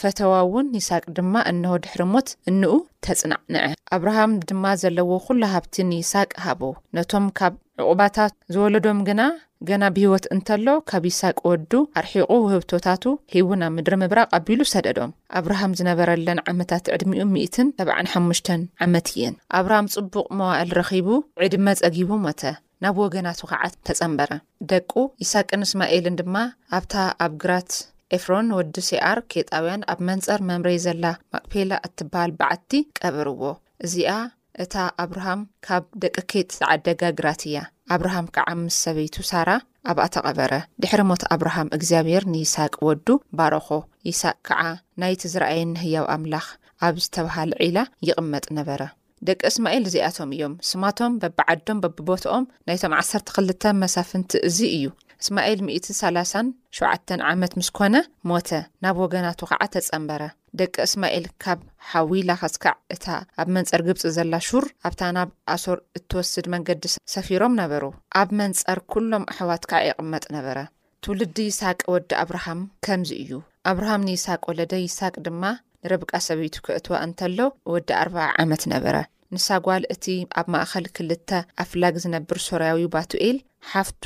ፈተዋ 0.00 0.32
እውን 0.44 0.66
ይስቅ 0.78 1.02
ድማ 1.16 1.34
እንወ 1.50 1.74
ድሕሪሞት 1.84 2.28
እንኡ 2.50 2.72
ተፅናዕንዐ 3.04 3.58
ኣብርሃም 3.96 4.32
ድማ 4.50 4.64
ዘለዎ 4.82 5.10
ኩሉ 5.26 5.40
ሃብቲ 5.54 5.74
ንይስቅ 5.92 6.28
ሃቦ 6.44 6.62
ነቶም 6.96 7.26
ካብ 7.38 7.54
ዕቑባታት 7.82 8.32
ዝወለዶም 8.54 8.98
ግና 9.08 9.22
ገና 9.68 9.82
ብሂወት 9.96 10.24
እንተሎ 10.34 10.66
ካብ 10.90 11.04
ይሳቅ 11.10 11.34
ወዱ 11.48 11.72
ኣርሒቁ 12.00 12.30
ውህብቶታቱ 12.44 13.04
ሂቡ 13.34 13.48
ናብ 13.60 13.70
ምድሪ 13.76 13.94
ምብራ 14.02 14.18
ቀቢሉ 14.34 14.60
ሰደዶም 14.72 15.12
ኣብርሃም 15.40 15.76
ዝነበረለን 15.80 16.40
ዓመታት 16.52 16.90
ዕድሚኡ 16.96 17.22
75ሽ 17.34 18.42
ዓመት 18.86 19.08
እየን 19.14 19.36
ኣብርሃም 19.60 19.90
ፅቡቕ 19.94 20.26
መዋእል 20.40 20.72
ረኪቡ 20.80 21.08
ዕድመ 21.48 21.66
ፀጊቡ 21.82 22.10
ሞተ 22.26 22.42
ናብ 22.84 22.96
ወገናቱ 23.04 23.40
ከዓት 23.52 23.74
ተፀንበረ 23.88 24.30
ደቁ 24.72 24.92
ይሳቅን 25.24 25.64
እስማኤልን 25.68 26.18
ድማ 26.22 26.34
ኣብታ 26.78 26.94
ኣብ 27.24 27.34
ግራት 27.44 27.70
ኤፍሮን 28.16 28.48
ወዲ 28.58 28.74
ሴኣር 28.88 29.18
ኬጣውያን 29.32 29.84
ኣብ 29.92 30.00
መንፀር 30.08 30.40
መምረ 30.48 30.68
ዘላ 30.86 31.04
ማቅፔላ 31.34 31.72
እትበሃል 31.86 32.32
ብዓዲ 32.40 32.70
ቀበርዎ 33.00 33.42
እዚኣ 33.86 34.14
እታ 34.62 34.74
ኣብርሃም 35.02 35.42
ካብ 35.66 35.84
ደቂ 36.02 36.16
ኬጥ 36.30 36.48
ዝዓደጋ 36.58 37.02
ግራት 37.18 37.42
እያ 37.50 37.58
ኣብርሃም 37.94 38.26
ከዓ 38.34 38.48
ምስ 38.62 38.76
ሰበይቱ 38.86 39.16
ሳራ 39.30 39.50
ኣብኣተቐበረ 39.90 40.52
ድሕሪ 40.82 41.00
ሞት 41.10 41.22
ኣብርሃም 41.34 41.72
እግዚኣብሄር 41.76 42.24
ንይስቅ 42.32 42.74
ወዱ 42.88 43.08
ባሮኾ 43.38 43.68
ይሳሃቅ 44.08 44.38
ከዓ 44.48 44.60
ናይቲ 45.02 45.22
ዝረኣየን 45.34 45.72
ንህያው 45.76 46.06
ኣምላኽ 46.16 46.46
ኣብ 46.88 46.96
ዝተባሃለ 47.04 47.50
ዒላ 47.64 47.78
ይቕመጥ 48.08 48.46
ነበረ 48.58 48.80
ደቂ 49.28 49.40
እስማኤል 49.50 49.84
እዚኣቶም 49.88 50.30
እዮም 50.36 50.54
ስማቶም 50.68 51.12
በብዓዶም 51.22 51.80
በብቦትኦም 51.82 52.46
ናይቶም 52.68 52.94
1ሰርተ2ልተ 53.00 53.62
መሳፍንቲ 53.82 54.32
እዚ 54.48 54.58
እዩ 54.76 54.86
እስማኤል 55.22 55.58
137ዓተ 55.66 57.10
ዓመት 57.32 57.52
ምስ 57.58 57.68
ኮነ 57.78 57.96
ሞተ 58.28 58.48
ናብ 58.84 58.96
ወገናቱ 59.02 59.40
ከዓ 59.50 59.60
ተፀንበረ 59.74 60.22
ደቂ 60.60 60.72
እስማኤል 60.88 61.26
ካብ 61.42 61.58
ሓዊላ 61.90 62.30
ኸስካዕ 62.40 62.74
እታ 62.94 63.06
ኣብ 63.42 63.48
መንፀር 63.56 63.82
ግብፂ 63.88 64.02
ዘላ 64.16 64.34
ሹር 64.46 64.64
ኣብታ 64.88 65.02
ናብ 65.16 65.28
ኣሶር 65.54 65.78
እትወስድ 65.98 66.46
መንገዲ 66.54 66.84
ሰፊሮም 67.14 67.54
ነበሩ 67.62 67.84
ኣብ 68.20 68.30
መንፀር 68.40 68.80
ኩሎም 68.94 69.24
ኣሕዋት 69.34 69.64
ካ 69.72 69.82
የቅመጥ 69.88 70.24
ነበረ 70.36 70.58
ትውልዲ 71.04 71.36
ይሳቅ 71.50 71.78
ወዲ 71.94 72.10
ኣብርሃም 72.24 72.60
ከምዚ 72.86 73.12
እዩ 73.22 73.32
ኣብርሃም 73.72 74.04
ንይስሃቅ 74.08 74.42
ወለደ 74.50 74.74
ይስቅ 74.86 75.14
ድማ 75.28 75.44
ንረብቃ 75.84 76.12
ሰበይቱ 76.28 76.56
ክእትዋ 76.66 76.94
እንተሎ 77.06 77.38
ወዲ 77.74 77.90
ኣ 78.02 78.26
ዓመት 78.44 78.64
ነበረ 78.74 78.96
ንሳጓል 79.36 79.84
እቲ 79.96 80.04
ኣብ 80.40 80.46
ማእኸል 80.56 80.86
ክልተ 80.96 81.30
ኣፍላግ 81.64 81.94
ዝነብር 82.04 82.38
ሶርያዊ 82.48 82.82
ባትኤል 82.96 83.38
ሓፍቱ 83.72 84.04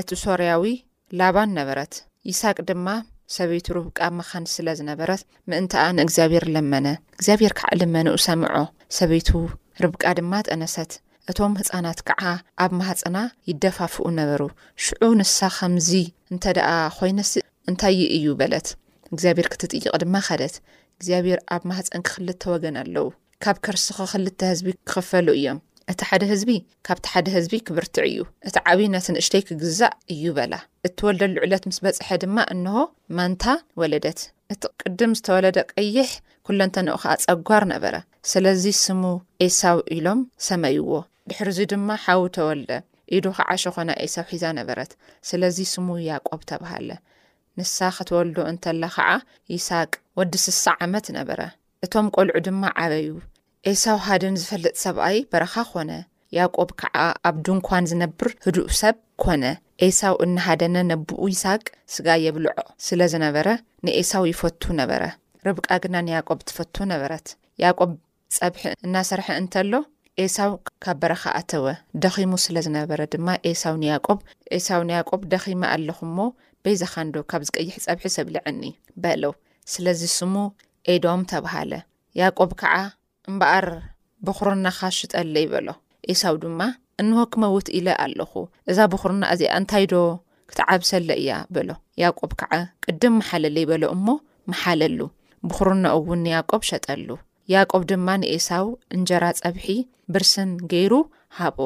እቲ 0.00 0.10
ሶርያዊ 0.24 0.64
ላባን 1.18 1.50
ነበረት 1.58 1.92
ይሳቅ 2.30 2.56
ድማ 2.68 2.86
ሰበይቱ 3.34 3.66
ርብቃ 3.76 3.98
መኻን 4.18 4.44
ስለ 4.54 4.66
ዝነበረት 4.78 5.22
ምእንታኣ 5.50 5.84
ንእግዚኣብሄር 5.98 6.44
ለመነ 6.54 6.86
እግዚኣብሄር 7.16 7.52
ካዕ 7.58 7.72
ልመነኡ 7.80 8.14
ሰምዖ 8.26 8.50
ሰበይቱ 8.98 9.28
ርብቃ 9.84 10.04
ድማ 10.18 10.32
ጠነሰት 10.48 10.92
እቶም 11.30 11.54
ህፃናት 11.60 11.98
ከዓ 12.08 12.22
ኣብ 12.64 12.72
ማህፀና 12.80 13.16
ይደፋፍኡ 13.50 14.04
ነበሩ 14.20 14.42
ሽዑ 14.84 15.02
ንሳ 15.20 15.38
ከምዚ 15.56 15.90
እንተ 16.32 16.44
ደኣ 16.58 16.70
ኮይነሲ 16.98 17.32
እንታይዩ 17.70 18.02
እዩ 18.16 18.26
በለት 18.40 18.68
እግዚኣብሄር 19.14 19.48
ክትጥይቕ 19.54 19.92
ድማ 20.04 20.14
ካደት 20.28 20.54
እግዚኣብሄር 20.96 21.40
ኣብ 21.56 21.64
ማህፀን 21.70 22.04
ክኽልተ 22.08 22.42
ወገን 22.54 22.78
ኣለው 22.84 23.08
ካብ 23.44 23.56
ከርሲኪ 23.64 23.98
ክልተ 24.12 24.40
ህዝቢ 24.52 24.68
ክኽፈሉ 24.88 25.28
እዮም 25.38 25.58
እቲ 25.92 26.00
ሓደ 26.08 26.22
ህዝቢ 26.30 26.50
ካብቲ 26.86 27.04
ሓደ 27.12 27.26
ህዝቢ 27.34 27.52
ክብርትዕ 27.66 28.04
እዩ 28.08 28.16
እቲ 28.48 28.56
ዓብዪ 28.70 28.80
ነተ 28.94 29.06
ንእሽተይ 29.14 29.42
ክግዛእ 29.48 29.92
እዩ 30.12 30.24
በላ 30.36 30.54
እትወልደሉ 30.86 31.34
ዕለት 31.44 31.64
ምስ 31.68 31.78
በፅሐ 31.84 32.08
ድማ 32.22 32.36
እንሆ 32.54 32.78
ማንታ 33.16 33.44
ወለደት 33.80 34.20
እቲ 34.54 34.62
ቅድም 34.82 35.12
ዝተወለደ 35.18 35.56
ቀይሕ 35.72 36.10
ኩለእንተ 36.48 36.76
ነቕከዓ 36.88 37.14
ፀጓር 37.24 37.64
ነበረ 37.72 37.94
ስለዚ 38.32 38.64
ስሙ 38.84 39.02
ኤሳው 39.46 39.80
ኢሎም 39.96 40.20
ሰመይዎ 40.48 40.90
ድሕሪዙ 41.32 41.58
ድማ 41.72 41.88
ሓዊ 42.04 42.20
ተወልደ 42.38 42.70
ኢዱ 43.16 43.24
ከዓሸኮና 43.38 43.90
ኤሳው 44.04 44.26
ሒዛ 44.34 44.44
ነበረት 44.60 44.90
ስለዚ 45.30 45.58
ስሙ 45.74 45.88
ያቆብ 46.10 46.42
ተበሃለ 46.52 46.90
ንሳ 47.60 47.76
ከተወልዶ 47.98 48.38
እንተላ 48.52 48.84
ከዓ 48.96 49.08
ይሳቅ 49.56 49.92
ወዲ 50.20 50.34
ስሳ 50.46 50.64
ዓመት 50.86 51.08
ነበረ 51.18 51.40
እቶም 51.84 52.06
ቆልዑ 52.16 52.36
ድማ 52.46 52.62
ዓበዩ 52.84 53.10
ኤሳው 53.68 53.96
ሓደን 54.06 54.34
ዝፈልጥ 54.40 54.74
ሰብኣይ 54.82 55.16
በረኻ 55.32 55.54
ኮነ 55.70 55.90
ያቆብ 56.36 56.68
ከዓ 56.80 56.96
ኣብ 57.28 57.36
ድንኳን 57.46 57.84
ዝነብር 57.90 58.28
ህድኡ 58.44 58.64
ሰብ 58.80 58.96
ኮነ 59.22 59.42
ኤሳው 59.86 60.14
እናሓደነ 60.24 60.76
ነብኡ 60.90 61.20
ይሳቅ 61.32 61.62
ስጋ 61.94 62.06
የብልዖ 62.24 62.54
ስለዝነበረ 62.86 63.46
ንኤሳው 63.86 64.24
ይፈቱ 64.30 64.62
ነበረ 64.80 65.02
ርብቃ 65.46 65.68
ግና 65.84 65.94
ንያቆብ 66.08 66.38
እትፈቱ 66.44 66.74
ነበረት 66.92 67.26
ያቆብ 67.64 67.90
ፀብሒ 68.38 68.62
እናሰርሐ 68.88 69.26
እንተሎ 69.42 69.72
ኤሳው 70.24 70.52
ካብ 70.84 70.96
በረካ 71.02 71.24
ኣተወ 71.40 71.66
ደኺሙ 72.04 72.32
ስለዝነበረ 72.46 73.00
ድማ 73.14 73.28
ው 73.52 73.56
ሳው 74.66 74.78
ንያቆብ 74.90 75.20
ደኺመ 75.34 75.62
ኣለኹሞ 75.76 76.18
ቤይዛኻንዶ 76.66 77.16
ካብ 77.32 77.42
ዝቀይሕ 77.48 77.74
ፀብሒ 77.88 78.06
ሰብልዕኒ 78.16 78.62
በለው 79.04 79.34
ስለዚ 79.74 80.00
ስሙ 80.18 80.34
ኤዶም 80.94 81.22
ተብሃለቆ 81.32 82.38
እምበኣር 83.30 83.66
ብክርናኻ 84.26 84.78
ሽጠለ 84.98 85.34
ይበሎ 85.44 85.68
ኤሳው 86.12 86.36
ድማ 86.42 86.60
እንሆ 87.02 87.18
ክመውት 87.32 87.66
ኢለ 87.78 87.88
ኣለኹ 88.04 88.32
እዛ 88.70 88.78
ብክርና 88.92 89.22
እዚኣ 89.34 89.50
እንታይ 89.60 89.84
ዶ 89.92 89.96
ክትዓብሰለ 90.50 91.08
እያ 91.20 91.32
በሎ 91.54 91.70
ያቆብ 92.02 92.32
ከዓ 92.40 92.52
ቅድም 92.84 93.14
መሓለለ 93.20 93.56
ይበሎ 93.64 93.82
እሞ 93.96 94.06
መሓለሉ 94.52 95.00
ብኹርኖኡእውን 95.48 96.22
ንያቆብ 96.26 96.62
ሸጠሉ 96.70 97.08
ያቆብ 97.54 97.82
ድማ 97.90 98.08
ንኤሳው 98.22 98.66
እንጀራ 98.96 99.24
ፀብሒ 99.40 99.68
ብርስን 100.14 100.50
ገይሩ 100.72 100.94
ሃብ 101.40 101.58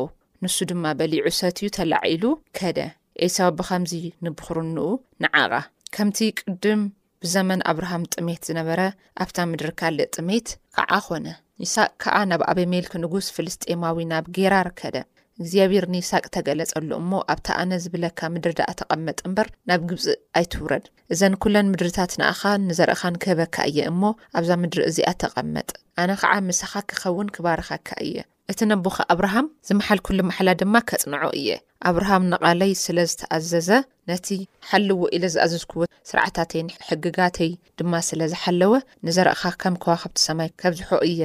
ንሱ 0.44 0.56
ድማ 0.70 0.84
በሊዑሰት 0.98 1.56
እዩ 1.62 1.68
ተላዒሉ 1.78 2.24
ከደ 2.58 2.78
ኤሳው 3.26 3.50
ብከምዚ 3.58 3.92
ንብክርንኡ 4.24 4.86
ንዓቓምም 5.24 6.82
ብዘመን 7.22 7.60
ኣብርሃም 7.70 8.02
ጥሜት 8.14 8.40
ዝነበረ 8.48 8.80
ኣብታ 9.22 9.38
ምድሪ 9.50 9.68
ካልእ 9.80 10.06
ጥሜት 10.14 10.46
ከዓ 10.76 10.92
ኾነ 11.06 11.26
ይስሃቅ 11.64 11.90
ከዓ 12.02 12.16
ናብ 12.30 12.42
ኣብሜልክንጉስ 12.52 13.26
ፍልስጤማዊ 13.34 13.98
ናብ 14.12 14.24
ጌራ 14.36 14.54
ርከደ 14.68 14.96
እግዚኣብሔር 15.42 15.84
ንይስቅ 15.92 16.24
ተገለፀሉ 16.34 16.90
እሞ 17.00 17.10
ኣብታ 17.34 17.48
ኣነ 17.60 17.70
ዝብለካ 17.82 18.18
ምድሪ 18.32 18.52
ዳኣ 18.58 18.70
ተቐመጥ 18.80 19.16
እምበር 19.28 19.48
ናብ 19.68 19.80
ግብፂ 19.90 20.04
ኣይትውረድ 20.38 20.84
እዘን 21.14 21.34
ኩለን 21.44 21.70
ምድርታት 21.72 22.12
ንኣኻ 22.22 22.40
ንዘርእኻን 22.66 23.20
ክህበካ 23.22 23.56
እየ 23.70 23.78
እሞ 23.92 24.02
ኣብዛ 24.40 24.50
ምድሪ 24.64 24.80
እዚኣ 24.90 25.10
ተቐመጥ 25.24 25.70
ኣነ 26.02 26.10
ከዓ 26.22 26.32
ምስኻ 26.48 26.72
ክኸውን 26.90 27.32
ክባርኻካ 27.36 27.88
እየ 28.06 28.16
እቲ 28.52 28.60
ነቦኻ 28.70 28.96
ኣብርሃም 29.12 29.46
ዝመሓል 29.68 30.00
ኩሉ 30.06 30.18
መሓላ 30.28 30.48
ድማ 30.62 30.74
ከጽንዖ 30.88 31.22
እየ 31.40 31.50
ኣብርሃም 31.90 32.24
ንቓለይ 32.32 32.72
ስለዝተኣዘዘ 32.82 33.68
ነቲ 34.08 34.26
ሓልዎ 34.70 35.00
ኢለ 35.16 35.24
ዝኣዘዝክዎ 35.34 35.80
ስርዓታተይን 36.08 36.68
ሕግጋተይ 36.88 37.50
ድማ 37.78 37.92
ስለዝሓለወ 38.08 38.72
ንዘርእኻ 39.06 39.42
ከም 39.62 39.74
ከዋኸብቲሰማይ 39.82 40.48
ከብዝሖ 40.60 40.90
እየ 41.10 41.20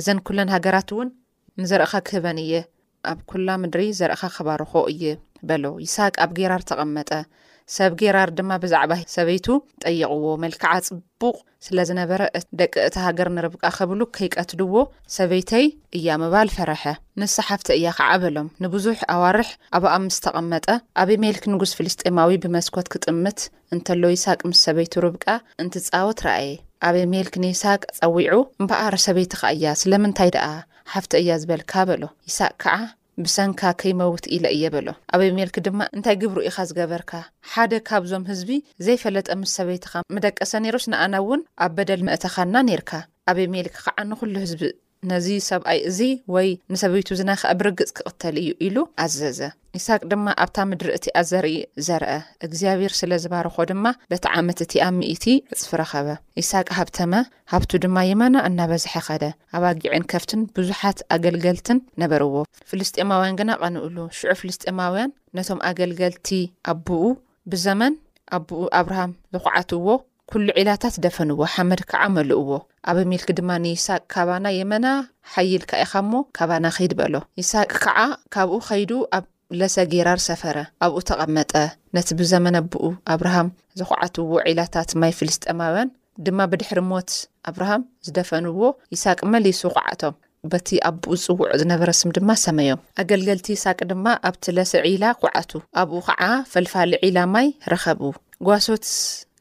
እዘን 0.00 0.18
ኩለን 0.28 0.52
ሃገራት 0.54 0.88
እውን 0.94 1.08
ንዘርእኻ 1.62 1.92
ክህበን 2.06 2.38
እየ 2.44 2.52
ኣብ 3.10 3.18
ኩላ 3.30 3.48
ምድሪ 3.64 3.82
ዘርእኻ 4.00 4.22
ከባርኾ 4.36 4.72
እዩ 4.92 5.02
በሎ 5.50 5.64
ይስቅ 5.84 6.14
ኣብ 6.24 6.30
ጌራር 6.38 6.62
ተቐመጠ 6.70 7.10
ሰብ 7.76 7.92
ጌራር 8.00 8.28
ድማ 8.36 8.50
ብዛዕባ 8.62 8.92
ሰበይቱ 9.14 9.46
ጠይቕዎ 9.86 10.28
መልክዓ 10.44 10.70
ፅቡቅ 10.86 11.36
ስለዝነበረ 11.66 12.20
ደቂ 12.60 12.72
እቲ 12.88 12.96
ሃገር 13.06 13.28
ንርብቃ 13.36 13.62
ከብሉ 13.76 14.00
ከይቀትድዎ 14.16 14.74
ሰበይተይ 15.16 15.66
እያ 15.98 16.06
ምባል 16.22 16.50
ፈርሐ 16.56 16.84
ንስ 17.22 17.34
ሓፍተ 17.48 17.68
እያ 17.78 17.88
ከዓ 17.98 18.10
በሎም 18.22 18.48
ንብዙሕ 18.64 18.98
ኣዋርሕ 19.14 19.50
ኣብኣ 19.78 19.92
ምስ 20.04 20.18
ተቐመጠ 20.26 20.66
ኣበ 21.02 21.08
ሜልክ 21.24 21.44
ንጉስ 21.54 21.72
ፍልስጢማዊ 21.78 22.32
ብመስኮት 22.44 22.88
ክጥምት 22.94 23.40
እንተለዉ 23.76 24.12
ይሳቅ 24.16 24.40
ምስ 24.50 24.62
ሰበይቱ 24.68 24.94
ርብቃ 25.06 25.26
እንትፃወት 25.64 26.22
ረአየ 26.28 26.50
ኣበ 26.88 26.96
ሜልክ 27.14 27.36
ንይሳቅ 27.44 27.80
ፀዊዑ 27.98 28.38
እምበኣር 28.62 28.96
ሰበይቲ 29.06 29.32
ከ 29.42 29.52
እያ 29.56 29.66
ስለምንታይ 29.82 30.32
ደኣ 30.36 30.48
ሓፍተ 30.94 31.12
እያ 31.22 31.30
ዝበልካ 31.42 31.72
በሎ 31.90 32.02
ይሳቅ 32.28 32.52
ከዓ 32.64 32.76
ብሰንካ 33.24 33.62
ከይመውት 33.80 34.24
ኢለ 34.34 34.44
እየ 34.56 34.64
በሎ 34.74 34.86
ኣበ 35.14 35.20
ኣሜልኪ 35.30 35.56
ድማ 35.66 35.80
እንታይ 35.96 36.16
ግብሩ 36.22 36.38
ኢካ 36.48 36.56
ዝገበርካ 36.68 37.10
ሓደ 37.52 37.72
ካብዞም 37.88 38.26
ህዝቢ 38.30 38.50
ዘይፈለጠ 38.86 39.28
ምስ 39.40 39.52
ሰበይትኻ 39.58 39.94
ምደቀሰ 40.14 40.52
ኔሮስ 40.64 40.86
ንኣና 40.92 41.14
እውን 41.24 41.42
ኣብ 41.66 41.72
በደል 41.78 42.02
መእተኻና 42.08 42.54
ነርካ 42.68 42.90
ኣበ 43.30 43.38
ኣየሜልክ 43.44 43.74
ከዓ 43.86 43.96
ንኩሉ 44.10 44.34
ህዝቢ 44.44 44.62
ነዚ 45.10 45.26
ሰብኣይ 45.48 45.78
እዚ 45.88 45.98
ወይ 46.34 46.48
ንሰበይቱ 46.72 47.08
ዝናይ 47.18 47.36
ከዓ 47.40 47.50
ብርግፅ 47.60 47.90
ክቅተል 47.96 48.36
እዩ 48.42 48.48
ኢሉ 48.66 48.76
ኣዘዘ 49.04 49.38
ኢስሃቅ 49.78 50.00
ድማ 50.10 50.26
ኣብታ 50.42 50.56
ምድሪ 50.70 50.88
እቲ 50.98 51.06
ኣዘርኢ 51.20 51.54
ዘርአ 51.86 52.08
እግዚኣብሄር 52.46 52.92
ስለ 53.00 53.10
ዝባርኾ 53.24 53.56
ድማ 53.70 53.84
በቲ 54.12 54.24
ዓመት 54.40 54.58
እቲ 54.64 54.72
ኣብ 54.86 54.94
ምእቲ 54.98 55.24
ዕፅፊ 55.56 55.70
ረኸበ 55.80 56.08
ኢስቅ 56.42 56.66
ሃብተመ 56.78 57.12
ሃብቲ 57.52 57.72
ድማ 57.84 57.96
የመና 58.10 58.34
እናበዝሐ 58.48 58.94
ኸደ 59.08 59.24
ኣባጊዕን 59.58 60.06
ከፍትን 60.12 60.42
ብዙሓት 60.58 60.98
ኣገልገልትን 61.16 61.80
ነበርዎ 62.04 62.34
ፍልስጢማውያን 62.72 63.38
ግና 63.42 63.50
ቀንኡሉ 63.62 63.96
ሽዑ 64.20 64.34
ፍልስጢማውያን 64.42 65.14
ነቶም 65.38 65.62
ኣገልገልቲ 65.70 66.30
ኣብኡ 66.72 67.00
ብዘመን 67.52 67.96
ኣብኡ 68.38 68.60
ኣብርሃም 68.80 69.12
ዝኩዓትዎ 69.34 69.88
ኩሉ 70.32 70.46
ዒላታት 70.60 70.94
ደፈንዎ 71.04 71.38
ሓመድ 71.52 71.80
ከዓ 71.90 72.00
መልእዎ 72.14 72.48
ኣብ 72.90 72.96
ሚልኪ 73.10 73.28
ድማ 73.38 73.50
ንይስሃቅ 73.64 74.02
ካባና 74.14 74.46
የመና 74.56 74.86
ሓይል 75.34 75.62
ካኢኻ 75.70 75.92
ሞ 76.10 76.20
ካባና 76.36 76.64
ከይድ 76.76 76.92
በሎ 76.98 77.14
ይስቅ 77.40 77.68
ከዓ 77.84 77.98
ካብኡ 78.34 78.56
ከይዱ 78.66 78.90
ኣብ 79.18 79.24
ለሰ 79.60 79.76
ጌራር 79.92 80.20
ሰፈረ 80.26 80.56
ኣብኡ 80.84 80.98
ተቐመጠ 81.10 81.52
ነቲ 81.98 82.08
ብዘመነ 82.20 82.56
ኣብኡ 82.62 82.84
ኣብርሃም 83.12 83.48
ዘኩዓትዎ 83.80 84.32
ዒላታት 84.48 84.90
ማይ 85.02 85.12
ፍልስጠማውያን 85.20 85.90
ድማ 86.26 86.38
ብድሕሪ 86.54 86.80
ሞት 86.92 87.10
ኣብርሃም 87.52 87.82
ዝደፈንዎ 88.08 88.60
ይሳቅ 88.96 89.18
መሊሱ 89.34 89.62
ኩዓቶም 89.76 90.16
በቲ 90.52 90.68
ኣብኡ 90.90 91.08
ዝፅውዕ 91.22 91.48
ዝነበረስም 91.62 92.12
ድማ 92.18 92.28
ሰመዮም 92.44 92.82
ኣገልገልቲ 93.04 93.48
ይሳቅ 93.56 93.78
ድማ 93.92 94.06
ኣብቲ 94.30 94.44
ለሰ 94.58 94.72
ዒላ 94.88 95.04
ኩዓቱ 95.22 95.50
ኣብኡ 95.82 95.98
ከዓ 96.10 96.22
ፈልፋሊ 96.52 96.92
ዒላ 97.06 97.18
ማይ 97.36 97.48
ረኸብሶት 97.74 98.86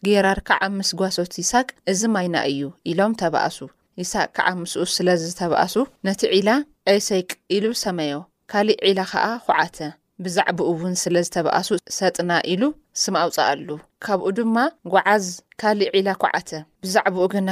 ጌራር 0.06 0.40
ከዓ 0.48 0.64
ምስ 0.78 0.90
ጓሶት 1.00 1.34
ይሳቅ 1.42 1.68
እዚ 1.92 2.02
ማይና 2.16 2.36
እዩ 2.52 2.60
ኢሎም 2.92 3.14
ተባኣሱ 3.22 3.58
ይሳቅ 4.02 4.28
ከዓ 4.38 4.48
ምስኡ 4.62 4.84
ስለ 4.96 5.08
ዝተባኣሱ 5.22 5.76
ነቲ 6.08 6.22
ዒላ 6.34 6.50
አሰይቅ 6.94 7.30
ኢሉ 7.56 7.66
ሰመዮ 7.84 8.18
ካሊእ 8.52 8.78
ዒላ 8.88 9.00
ከዓ 9.12 9.24
ኩዓተ 9.48 9.78
ብዛዕባኡ 10.26 10.68
እውን 10.76 10.94
ስለዝተባኣሱ 11.04 11.70
ሰጥና 11.98 12.32
ኢሉ 12.54 12.62
ስማውፃእ 13.04 13.48
ኣሉ 13.54 13.70
ካብኡ 14.06 14.28
ድማ 14.38 14.56
ጓዓዝ 14.94 15.26
ካሊእ 15.64 15.92
ዒላ 15.96 16.10
ኩዓተ 16.24 16.50
ብዛዕባኡ 16.86 17.26
ግና 17.34 17.50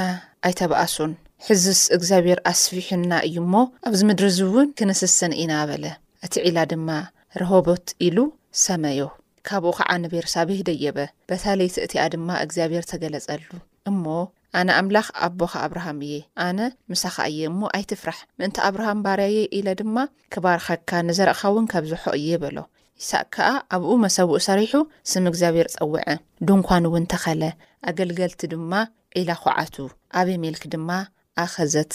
ኣይተባኣሱን 0.48 1.12
ሕዝስ 1.48 1.80
እግዚኣብሔር 1.96 2.38
ኣስፊሑና 2.52 3.12
እዩ 3.28 3.36
እሞ 3.44 3.54
ኣብዚ 3.88 4.00
ምድሪ 4.10 4.28
ዝእውን 4.38 4.68
ክንስስን 4.78 5.34
ኢና 5.42 5.52
በለ 5.70 5.84
እቲ 6.26 6.34
ዒላ 6.48 6.58
ድማ 6.72 6.88
ረሆቦት 7.42 7.86
ኢሉ 8.06 8.18
ሰመዮ 8.64 9.04
ካብኡ 9.48 9.72
ከዓ 9.78 9.90
ንቤርሳብህ 10.02 10.60
ደየበ 10.68 10.98
በታለይቲ 11.30 11.74
እቲኣ 11.86 12.04
ድማ 12.14 12.28
እግዚኣብሄር 12.44 12.84
ተገለፀሉ 12.92 13.44
እሞ 13.90 14.04
ኣነ 14.58 14.68
ኣምላኽ 14.80 15.06
ኣቦካ 15.26 15.52
ኣብርሃም 15.66 15.98
እየ 16.06 16.14
ኣነ 16.46 16.58
ምሳክ 16.92 17.16
እየ 17.30 17.38
እሞ 17.50 17.60
ኣይትፍራሕ 17.78 18.18
ምእንቲ 18.38 18.56
ኣብርሃም 18.68 19.00
ባርያየ 19.04 19.38
ኢለ 19.58 19.68
ድማ 19.80 19.96
ክባር 20.34 20.58
ከካ 20.66 20.90
ንዘረእኻ 21.08 21.42
እውን 21.52 21.66
ካብ 21.72 21.84
ዝሖ 21.92 22.04
እየ 22.20 22.30
በሎ 22.44 22.56
ይሳቅ 23.00 23.24
ከዓ 23.36 23.48
ኣብኡ 23.76 23.90
መሰብኡ 24.04 24.34
ሰሪሑ 24.48 24.74
ስም 25.10 25.24
እግዚኣብሔር 25.32 25.68
ፀውዐ 25.76 26.02
ድንኳን 26.48 26.86
እውን 26.90 27.06
ተኸለ 27.14 27.42
ኣገልገልቲ 27.90 28.42
ድማ 28.54 28.72
ዒላ 29.18 29.30
ኩዓቱ 29.44 29.76
ኣብ 30.20 30.26
የሜልክ 30.34 30.62
ድማ 30.76 30.90
ኣከዘት 31.44 31.92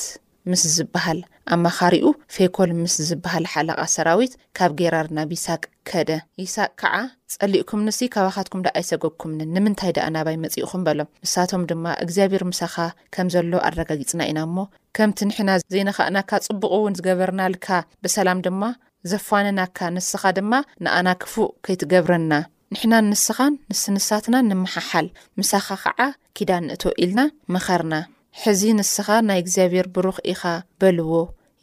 ምስ 0.50 0.62
ዝበሃል 0.76 1.20
ኣብ 1.54 1.60
ማኻሪኡ 1.64 2.06
ፌኮል 2.36 2.70
ምስ 2.84 2.94
ዝበሃል 3.08 3.46
ሓለቓ 3.54 3.80
ሰራዊት 3.96 4.34
ካብ 4.58 4.72
ጌራርናብ 4.80 5.30
ይሳቅ 5.36 5.62
ከደ 5.90 6.10
ይሳቅ 6.42 6.70
ከዓ 6.82 6.94
ፀሊእኩምንስ 7.42 8.00
ካባኻትኩምዳ 8.14 8.68
ኣይሰገብኩምንን 8.80 9.52
ንምንታይ 9.56 9.92
ደኣ 9.98 10.08
ናባይ 10.16 10.38
መፅኡኹም 10.44 10.84
በሎም 10.88 11.10
ንሳቶም 11.26 11.64
ድማ 11.72 11.86
እግዚኣብሔር 12.04 12.44
ምሳኻ 12.52 12.76
ከም 13.16 13.28
ዘሎ 13.34 13.54
ኣረጋጊፅና 13.68 14.22
ኢና 14.32 14.40
እሞ 14.48 14.58
ከምቲ 15.00 15.20
ንሕና 15.32 15.52
ዘይነካኣናካ 15.76 16.32
ፅቡቕ 16.48 16.72
እውን 16.80 16.98
ዝገበርናልካ 17.00 17.68
ብሰላም 18.06 18.42
ድማ 18.48 18.64
ዘፋነናካ 19.12 19.78
ንስኻ 19.98 20.24
ድማ 20.40 20.54
ንኣና 20.86 21.08
ክፉእ 21.22 21.50
ከይትገብረና 21.68 22.34
ንሕና 22.76 22.94
ንስኻን 23.12 23.54
ንስንሳትና 23.72 24.36
ንምሓሓል 24.50 25.10
ምሳኻ 25.42 25.68
ከዓ 25.86 26.00
ኪዳን 26.40 26.66
ንእትወ 26.72 26.94
ኢልና 27.04 27.22
ምኸርና 27.54 27.94
ሕዚ 28.42 28.62
ንስኻ 28.80 29.08
ናይ 29.28 29.40
እግዚኣብሔር 29.42 29.88
ብሩኽ 29.96 30.18
ኢኻ 30.32 30.42
በልዎ 30.82 31.14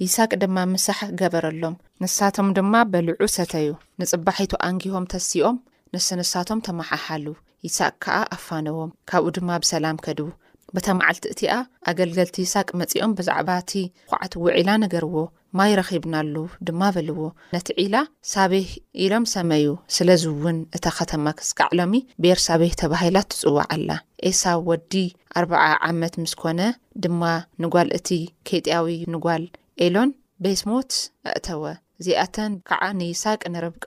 ይሳቅ 0.02 0.30
ድማ 0.42 0.56
ምሳሕ 0.72 0.98
ገበረሎም 1.20 1.74
ንሳቶም 2.02 2.48
ድማ 2.56 2.74
በልዑ 2.92 3.20
ሰተዩ 3.36 3.68
ንፅባሒቱ 4.00 4.52
ኣንጊሆም 4.68 5.06
ተሲኦም 5.12 5.56
ንስንሳቶም 5.94 6.62
ተመሓሓሉ 6.66 7.26
ይሳቅ 7.66 7.92
ከዓ 8.06 8.18
ኣፋነዎም 8.36 8.92
ካብኡ 9.10 9.30
ድማ 9.36 9.50
ብሰላም 9.62 10.00
ከድቡ 10.06 10.28
ብተመዓልቲ 10.74 11.24
እቲኣ 11.34 11.52
ኣገልገልቲ 11.90 12.36
ይሳቅ 12.44 12.68
መጺኦም 12.80 13.16
ብዛዕባ 13.20 13.48
እቲ 13.62 13.72
ኩዓት 14.10 14.32
ውዒላ 14.44 14.68
ነገርዎ 14.84 15.14
ማይ 15.56 15.70
ረኺብናሉ 15.78 16.34
ድማ 16.66 16.80
በልዎ 16.94 17.18
ነቲ 17.54 17.68
ዒላ 17.82 17.96
ሳቤይ 18.32 18.64
ኢሎም 19.04 19.24
ሰመዩ 19.32 19.68
ስለዝውን 19.96 20.58
እታ 20.76 20.86
ከተማ 20.98 21.24
ክስካዕሎሚ 21.38 21.94
ቤር 22.22 22.38
ሳቤህ 22.46 22.72
ተባሂላት 22.82 23.28
ትፅዋዕላ 23.34 23.90
ኤሳብ 24.30 24.58
ወዲ 24.70 24.92
ኣርባዓ 25.40 25.64
ዓመት 25.88 26.14
ምስኮነ 26.22 26.60
ድማ 27.04 27.22
ንጓል 27.64 27.90
እቲ 27.98 28.08
ኬጥያዊ 28.50 28.96
ንጓል 29.14 29.44
ኤሎን 29.86 30.10
ቤት 30.44 30.62
ሞት 30.70 30.92
ኣእተወ 31.32 31.64
እዚኣተን 32.00 32.52
ከዓ 32.70 32.82
ንይሳቅ 33.00 33.40
ንርብቃ 33.54 33.86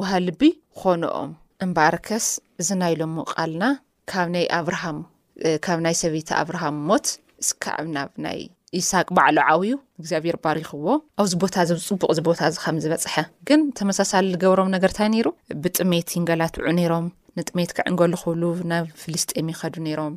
ጓሃ 0.00 0.10
ልቢ 0.26 0.42
ኮኖኦም 0.80 1.32
እምበኣርከስ 1.66 2.26
እዚናይሎሙ 2.62 3.14
ቓልና 3.32 3.64
ካብ 4.10 4.28
ናይ 4.36 4.46
ኣብርሃሙ 4.60 4.98
ካብ 5.64 5.78
ናይ 5.86 5.96
ሰበይቲ 6.02 6.30
ኣብርሃም 6.42 6.76
ሞት 6.90 7.06
ስዕ 7.48 7.64
ናብ 7.96 8.10
ናይ 8.26 8.40
ይሳቅ 8.76 9.06
በዕሉ 9.16 9.36
ዓብዩ 9.52 9.74
እግዚኣብሔር 10.00 10.36
ባሪኽዎ 10.44 10.86
ኣብዚ 11.22 11.32
ቦታ 11.42 11.54
እዚብዝፅቡቅ 11.64 12.10
ዚ 12.16 12.20
ቦታ 12.28 12.40
እዚ 12.50 12.56
ከም 12.64 12.76
ዝበፅሐ 12.84 13.14
ግን 13.50 13.60
ተመሳሳሊ 13.78 14.26
ዝገብሮም 14.34 14.72
ነገርንታይ 14.76 15.08
ነይሩ 15.14 15.28
ብጥሜት 15.64 16.08
ይንጋላት 16.16 16.56
ውዑ 16.62 16.68
ነይሮም 16.80 17.06
ንጥሜት 17.40 17.72
ክዕንጎሉክብሉ 17.78 18.42
ናብ 18.72 18.86
ፍልስጥም 19.02 19.48
ይከዱ 19.52 19.74
ነይሮም 19.86 20.14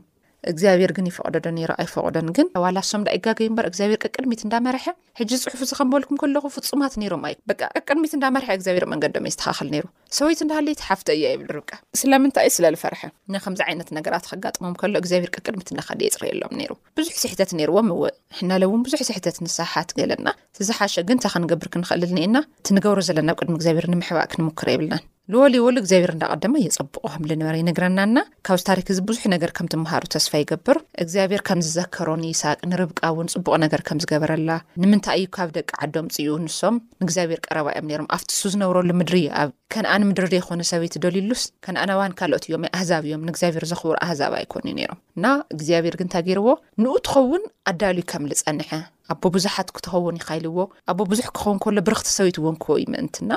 እግዚኣብሄር 0.49 0.91
ግን 0.97 1.07
ይፈቀደዶ 1.09 1.45
ኔሮ 1.57 1.71
ኣይፈቀዶን 1.83 2.27
ግን 2.37 2.47
ዋላሶም 2.63 3.01
እዳ 3.03 3.09
ይጋገዩ 3.17 3.47
በር 3.57 3.65
እግዚኣብሄር 3.69 3.99
ቀቅድሚት 4.05 4.41
እንዳመርሐ 4.45 4.85
ሕጂ 5.19 5.29
ዝፅሑፍ 5.39 5.61
ዝከንበልኩም 5.69 6.17
ከለኹ 6.21 6.43
ፍፁማት 6.55 6.93
ነይሮም 7.01 7.23
ኣ 7.29 7.31
በ 7.49 7.53
ቅቅድሚት 7.79 8.13
እንዳመርሐ 8.17 8.49
ግዚኣብሄር 8.61 8.85
መንገድ 8.93 9.11
ዶ 9.17 9.21
ዝተካል 9.35 9.69
ይሩ 9.77 9.85
ሰወይት 10.19 10.39
እንዳሃለቲ 10.45 10.79
ሓፍ 10.87 11.01
እያ 11.17 11.25
ብልርስፈር 11.43 12.95
ና 13.33 13.37
ዚ 13.59 13.61
ይነት 13.73 13.89
ነገራት 13.99 14.25
ከጋጥሞም 14.31 14.75
ከሎ 14.81 14.95
ግዚኣብሄር 15.05 15.31
ቀቅድሚት 15.37 15.69
እናኸደየ 15.73 16.09
ፅርየሎም 16.17 16.55
ነይሩ 16.61 16.71
ብዙሕ 16.99 17.15
ስሕተት 17.23 17.51
ነይርዎ 17.61 17.77
ምው 17.89 17.99
ሕናለ 18.39 18.61
እውን 18.71 18.83
ብዙሕ 18.87 19.01
ስሕተት 19.11 19.37
ንሳሓት 19.45 19.91
ገለና 20.01 20.27
ዝሓሸ 20.69 20.95
ግን 21.09 21.17
ተክንገብር 21.25 21.67
ክንክእልል 21.75 22.11
ኒኤና 22.17 22.37
ትንገብሮ 22.69 22.99
ዘለና 23.09 23.29
ብ 23.35 23.39
ቅድሚ 23.41 23.55
እግዚኣብሄር 23.59 23.85
ንምሕዋእ 23.93 24.29
ክንምክረ 24.33 24.67
የብልናን 24.73 25.03
ንወሉ 25.33 25.53
ይወሉ 25.59 25.75
እግዚኣብሄር 25.81 26.11
እንዳቀድማ 26.13 26.55
እየጸቡቑ 26.61 26.95
ከም 27.11 27.25
ልንበረ 27.29 27.53
ይነግረናና 27.59 28.17
ካብ 28.47 28.57
ዝታሪክ 28.61 28.87
እዚ 28.93 28.97
ብዙሕ 29.09 29.21
ነገር 29.33 29.51
ከም 29.57 29.67
ትምሃሩ 29.73 30.03
ተስፋ 30.15 30.31
ይገብር 30.41 30.77
እግዚኣብሄር 31.03 31.41
ከም 31.47 31.59
ዝዘከሮ 31.65 32.09
ንይሳቅ 32.23 32.59
ንርብቃ 32.71 32.99
እውን 33.13 33.29
ፅቡቕ 33.33 33.53
ነገር 33.65 33.81
ከም 33.89 34.01
ዝገበረላ 34.03 34.49
ንምንታይ 34.83 35.19
እዩ 35.21 35.27
ካብ 35.37 35.51
ደቂ 35.57 35.69
ዓዶም 35.85 36.07
ፅዩ 36.17 36.27
ንሶም 36.45 36.75
ንእግዚኣብሔር 37.03 37.41
ቀረባ 37.47 37.67
እዮም 37.77 37.87
ነሮም 37.91 38.09
ኣብትሱ 38.17 38.41
ዝነብረሉ 38.55 38.89
ምድሪ 39.01 39.19
ኣብ 39.43 39.51
ከነኣን 39.75 40.03
ምድሪ 40.09 40.27
ዘይኮነ 40.35 40.61
ሰበይት 40.73 40.95
ደልሉስ 41.05 41.43
ከነኣና 41.67 41.91
ዋን 42.01 42.15
ካልኦት 42.21 42.45
እዮም 42.49 42.65
ኣህዛብ 42.79 43.03
እዮም 43.09 43.23
ንእግዚኣብሄር 43.29 43.65
ዘኽብሩ 43.71 43.95
ኣህዛብ 44.07 44.33
ኣይኮኑ 44.41 44.61
እዩ 44.73 44.79
ነሮም 44.83 44.99
እና 45.19 45.25
እግዚኣብሄር 45.57 45.95
ግን 46.01 46.07
እንታይ 46.09 46.23
ገይርዎ 46.29 46.47
ንኡ 46.83 46.95
ትኸውን 47.07 47.45
ኣዳልዩ 47.73 48.01
ከም 48.13 48.25
ዝፀንሐ 48.39 48.69
ኣቦ 49.11 49.23
ብዙሓት 49.35 49.69
ክትኸውን 49.75 50.17
ይካይልዎ 50.19 50.57
ኣቦ 50.91 50.99
ብዙሕ 51.11 51.25
ክኸውን 51.37 51.57
ከሎ 51.63 51.77
ብርክቲ 51.87 52.07
ሰብ 52.17 52.25
ይትውንክዎ 52.29 52.73
ይምእንትና 52.83 53.31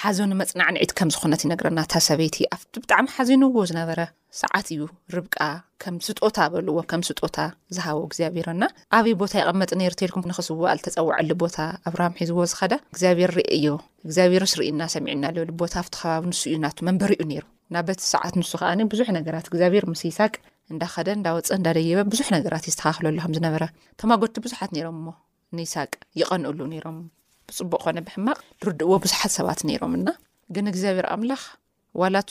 ሓዘኒ 0.00 0.30
መፅናዕኒዒት 0.40 0.92
ከም 0.98 1.08
ዝኾነት 1.14 1.40
ይነግረና 1.44 1.80
ታ 1.92 2.00
ሰበይቲ 2.08 2.36
ኣብቲ 2.54 2.72
ብጣዕሚ 2.84 3.06
ሓዘንዎ 3.16 3.64
ዝነበረ 3.70 4.00
ሰዓት 4.42 4.66
እዩ 4.74 4.80
ርብቃ 5.14 5.36
ከም 5.82 5.96
ስጦታ 6.06 6.38
በልዎ 6.52 6.76
ከም 6.90 7.02
ስጦታ 7.08 7.36
ዝሃቦ 7.76 7.98
እግዚኣብሔርና 8.08 8.64
ኣበይ 8.98 9.14
ቦታ 9.22 9.32
ይቐመጢ 9.40 9.70
ነ 9.80 9.90
ተልኩም 10.00 10.24
ንክስዋኣል 10.30 10.80
ተፀዋዐሉ 10.86 11.30
ቦታ 11.44 11.56
ኣብራሃም 11.90 12.16
ሒዝዎ 12.20 12.38
ዝኸደ 12.52 12.74
እግዚኣብሔር 12.92 13.32
ርእ 13.38 13.48
ዮ 13.66 13.74
እግዚኣብሔርስ 14.06 14.54
ርኢና 14.60 14.80
ሰሚዕና 14.96 15.24
ኣለ 15.30 15.38
ቦታ 15.62 15.74
ብቲ 15.86 15.94
ከባቢ 16.02 16.22
ንሱ 16.32 16.42
እዩ 16.50 16.56
ና 16.64 16.70
መንበሪ 16.88 17.12
እዩ 17.20 17.26
ነይሩ 17.32 17.44
ና 17.76 17.84
በቲ 17.90 18.00
ሰዓት 18.14 18.34
ንሱ 18.42 18.52
ከዓኒ 18.62 18.80
ብዙሕ 18.94 19.08
ነገራት 19.18 19.46
እግዚኣብሄር 19.52 19.86
ምስ 19.92 20.04
ይሳቅ 20.10 20.34
እንዳኸደ 20.72 21.08
ዳወፀ 21.24 21.48
እዳደየበ 21.58 22.00
ብዙሕ 22.12 22.28
ነገራት 22.36 22.64
እዩ 22.68 22.72
ዝተካክለሉ 22.74 23.14
ም 23.30 23.34
ዝነበረ 23.36 23.64
ተማጎድቲ 24.00 24.36
ብዙሓት 24.44 24.70
ሮም 24.86 24.98
ንይቅ 25.58 25.92
ይቀንሉ 26.20 26.58
ም 26.72 26.98
ብፅቡቅ 27.48 27.78
ኮነ 27.84 27.98
ብሕማቕ 28.06 28.38
ርድዎ 28.68 28.90
ብዙሓት 29.04 29.32
ሰባት 29.38 29.60
ምና 29.92 30.06
ግዚኣብር 30.74 31.06
ኣምላ 31.14 31.32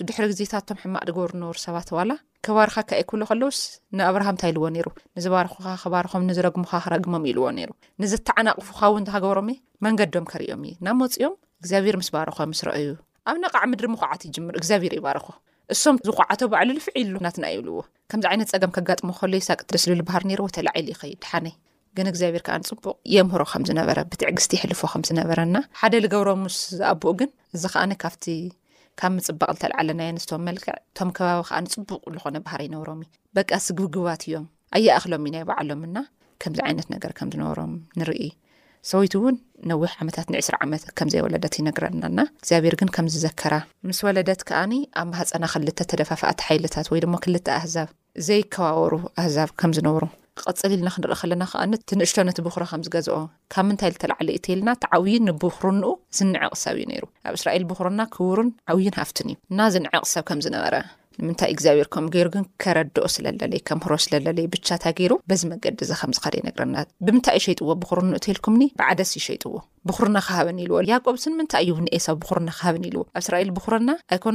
ድሕ 0.10 0.18
ግዜታቶም 0.32 0.78
ሕማቅ 0.84 1.04
ገብሩ 1.08 1.32
ዝነብሩሰባትባርካ 1.40 2.92
ይሎ 3.22 3.44
ውስ 3.52 3.62
ኣብሃምንታልዎ 4.10 4.64
ንዝባር 4.76 5.48
ባርም 5.96 6.28
ዝረምካ 6.40 6.72
ክረግም 6.86 7.16
ልዎ 7.38 7.48
ንዘተዓናቕፉካውንገብሮምእ 8.04 9.60
መንገዶም 9.88 10.26
ዮም 10.52 10.62
እዩብ 10.76 11.12
ፅኦም 11.18 11.36
ግብር 11.72 11.98
ስባር 12.10 12.28
ስኣዩዕ 12.62 12.96
ድሪዓት 13.82 14.24
ይይ 14.92 15.02
እሶም 15.74 15.96
ዝቆዓቶ 16.08 16.42
ባዕሉ 16.52 16.70
ልፍዕሉ 16.76 17.14
ናትና 17.24 17.46
ይብልዎ 17.54 17.78
ከምዚ 18.12 18.26
ዓይነት 18.30 18.50
ፀገም 18.54 18.72
ከጋጥሞ 18.76 19.10
ከሎዩ 19.20 19.42
ሳቅት 19.48 19.66
ደስ 19.74 19.84
ዝብል 19.90 20.02
ባሃር 20.10 20.24
ነርዎ 20.30 20.46
ተላዕሉ 20.58 20.88
ይኸይድ 20.94 21.24
ሓነይ 21.30 21.56
ግን 21.98 22.10
እግዚኣብሔር 22.12 22.44
ከዓ 22.48 22.56
ንፅቡቅ 22.62 22.94
የምህሮ 23.16 23.44
ከምዝነበ 23.52 23.88
ብትዕግስቲ 24.12 24.52
ይሕልፎ 24.58 24.82
ከምዝነበረና 24.94 25.58
ሓደ 25.82 25.94
ዝገብሮም 26.04 26.42
ምስ 26.46 26.58
ዝኣብኡ 26.78 27.12
ግን 27.20 27.30
እዚ 27.56 27.64
ከዓኒ 27.74 27.92
ካብቲ 28.04 28.26
ካብ 29.00 29.12
ምፅባቅ 29.16 29.50
ዝተልዓለናይ 29.56 30.10
ኣንስቶም 30.12 30.44
መልክዕ 30.50 30.70
እቶም 30.92 31.10
ከባቢ 31.18 31.42
ከዓ 31.50 31.60
ንፅቡቅ 31.66 32.00
ዝኾነ 32.16 32.38
ባህር 32.46 32.62
ይነብሮም 32.68 33.02
ዩ 33.06 33.10
በቂ 33.38 33.52
ስግብግባት 33.68 34.24
እዮም 34.30 34.46
ኣያእክሎም 34.78 35.26
ዩ 35.28 35.32
ናይ 35.36 35.44
ባዕሎም 35.50 35.84
ና 35.96 36.06
ከምዚ 36.44 36.60
ዓይነት 36.68 36.88
ነገር 36.96 37.12
ከም 37.20 37.30
ዝነብሮም 37.34 37.74
ንርኢ 38.00 38.22
ሰወይቲ 38.90 39.14
እውን 39.20 39.36
ነዊሕ 39.70 39.92
ዓመታት 40.04 40.28
ን2ስራ 40.34 40.56
ዓመት 40.66 40.84
ከም 40.98 41.10
ዘይወለደት 41.14 41.54
ይነግረልናና 41.60 42.20
እግዚኣብሔር 42.42 42.76
ግን 42.82 42.90
ከም 42.96 43.08
ዝዘከራ 43.14 43.54
ምስ 43.90 44.00
ወለደት 44.08 44.42
ከኣኒ 44.50 44.74
ኣብ 45.00 45.08
ማሃፀና 45.12 45.46
ክልተ 45.54 45.80
ተደፋፍኣቲ 45.92 46.40
ሓይልታት 46.50 46.88
ወይ 46.94 47.00
ድማ 47.06 47.16
ክልተ 47.24 47.48
ኣህዛብ 47.60 47.90
ዘይከባበሩ 48.28 48.94
ኣህዛብ 49.24 49.50
ከም 49.62 49.72
ዝነብሩ 49.78 50.04
ቐፅሊኢል 50.46 50.82
ን 50.86 50.90
ክንርኢ 50.96 51.18
ከለና 51.22 51.44
ከኣ 51.52 51.64
እትንእሽቶ 51.78 52.18
ነቲ 52.30 52.38
ብኹሮ 52.48 52.64
ከም 52.72 52.82
ዝገዝኦ 52.88 53.18
ካብ 53.54 53.66
ምንታይ 53.70 53.92
ዝተላዕለ 53.96 54.30
እተልና 54.38 54.70
ተዓብይን 54.84 55.26
ንብኽር 55.30 55.66
ንኡ 55.82 55.90
ዝንዕቕሰብ 56.18 56.76
እዩ 56.80 56.86
ነይሩ 56.92 57.04
ኣብ 57.30 57.34
እስራኤል 57.40 57.66
ብኹርና 57.72 58.02
ክቡሩን 58.16 58.50
ዓብይን 58.74 58.98
ሃፍትን 59.02 59.30
እዩ 59.34 59.38
እናዝንዕቕ 59.54 60.04
ሰብ 60.14 60.26
ከም 60.32 60.42
ዝነበረ 60.48 60.76
ንምንታይ 61.22 61.52
እግዚኣብር 61.54 61.88
ከም 61.94 62.06
ገይሩ 62.14 62.28
ግን 62.36 62.44
ከረድኦ 62.64 63.06
ስለለለይ 63.16 63.60
ከምሮ 63.70 63.92
ስለለይ 64.06 64.46
ብቻታ 64.56 64.84
ገይሩ 64.98 65.14
በዚ 65.30 65.42
መገዲ 65.52 65.80
ዚ 65.90 65.92
ከምዝከደ 66.02 66.36
ነግረና 66.48 66.76
ብምንታይእዩ 67.06 67.44
ሸይጥዎ 67.48 67.70
ብር 67.90 68.00
ንእትልኩም 68.12 68.56
ብዓደስ 68.80 69.12
ዩሸይጥዎ 69.20 69.54
ብ 69.88 69.90
ክሃበኒ 70.28 70.60
ዎ 70.74 70.76
ያቆብስ 70.92 71.24
ምንታይ 71.40 71.64
እዩ 71.68 71.72
አሰብ 72.00 72.16
ብ 72.24 72.26
ክሃብ 72.60 72.76
ልዎ 72.94 73.02
ኣብ 73.10 73.18
እስራኤል 73.24 73.50
ብና 73.58 73.90
ኣይኮ 74.16 74.26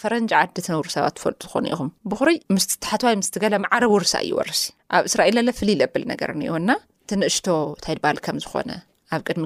ፈረጃ 0.00 0.30
ዓዲ 0.42 0.48
ትነብሩ 0.66 0.86
ሰባት 0.96 1.14
ትፈልጡ 1.18 1.42
ዝኮ 1.52 1.56
ኢኹም 1.72 1.88
ብ 2.10 2.12
ምስሓዋይ 2.56 3.14
ስገ 3.28 3.44
ረ 3.54 3.56
ር 4.02 4.04
ይወርኣብ 4.30 5.02
ስራኤል 5.14 5.36
ፍብልንሽቶታይድል 5.58 8.06
ዝኮኣብቅድሚ 8.44 9.44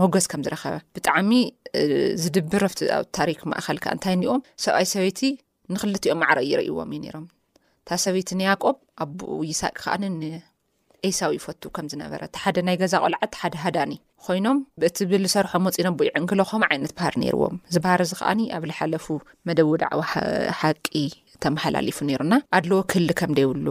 ግብርገዝዝኸብጣዕሚ 0.00 1.30
ዝድብር 2.24 2.62
ኣታክ 3.00 3.40
ንኽልቲኦም 5.74 6.22
ኣዕረ 6.28 6.38
ይረእይዎም 6.50 6.90
እዩ 6.96 7.00
ነሮም 7.04 7.24
እታ 7.82 7.90
ሰቤይት 8.04 8.30
ንያቆብ 8.40 8.76
ኣብኡ 9.04 9.28
ይሳቅ 9.50 9.72
ከዓኒ 9.82 10.02
ንአይሳዊ 10.22 11.32
ይፈቱ 11.38 11.62
ከም 11.76 11.86
ዝነበረ 11.92 12.22
እሓደ 12.36 12.56
ናይ 12.66 12.76
ገዛ 12.82 12.92
ቆልዓት 13.04 13.32
ሓደ 13.40 13.54
ሃዳኒ 13.64 13.92
ኮይኖም 14.26 14.58
ብእቲ 14.80 14.98
ብልሰርሖ 15.12 15.52
መፂኖ 15.66 15.88
ቦኡ 15.98 16.06
ይዕንግሎ 16.10 16.40
ኸም 16.50 16.64
ዓይነት 16.68 16.92
ባሃር 16.98 17.14
ነይርዎም 17.22 17.56
ዝባሃር 17.76 18.00
እዚ 18.06 18.12
ከዓኒ 18.20 18.40
ኣብ 18.56 18.64
ዝሓለፉ 18.70 19.06
መደ 19.48 19.58
ውደዕዊ 19.70 20.02
ሓቂ 20.60 20.86
ተመሓላሊፉ 21.44 21.98
ነይሩና 22.10 22.34
ኣድለዎ 22.56 22.80
ክህሊ 22.92 23.08
ከም 23.20 23.32
ደይብሉ 23.40 23.66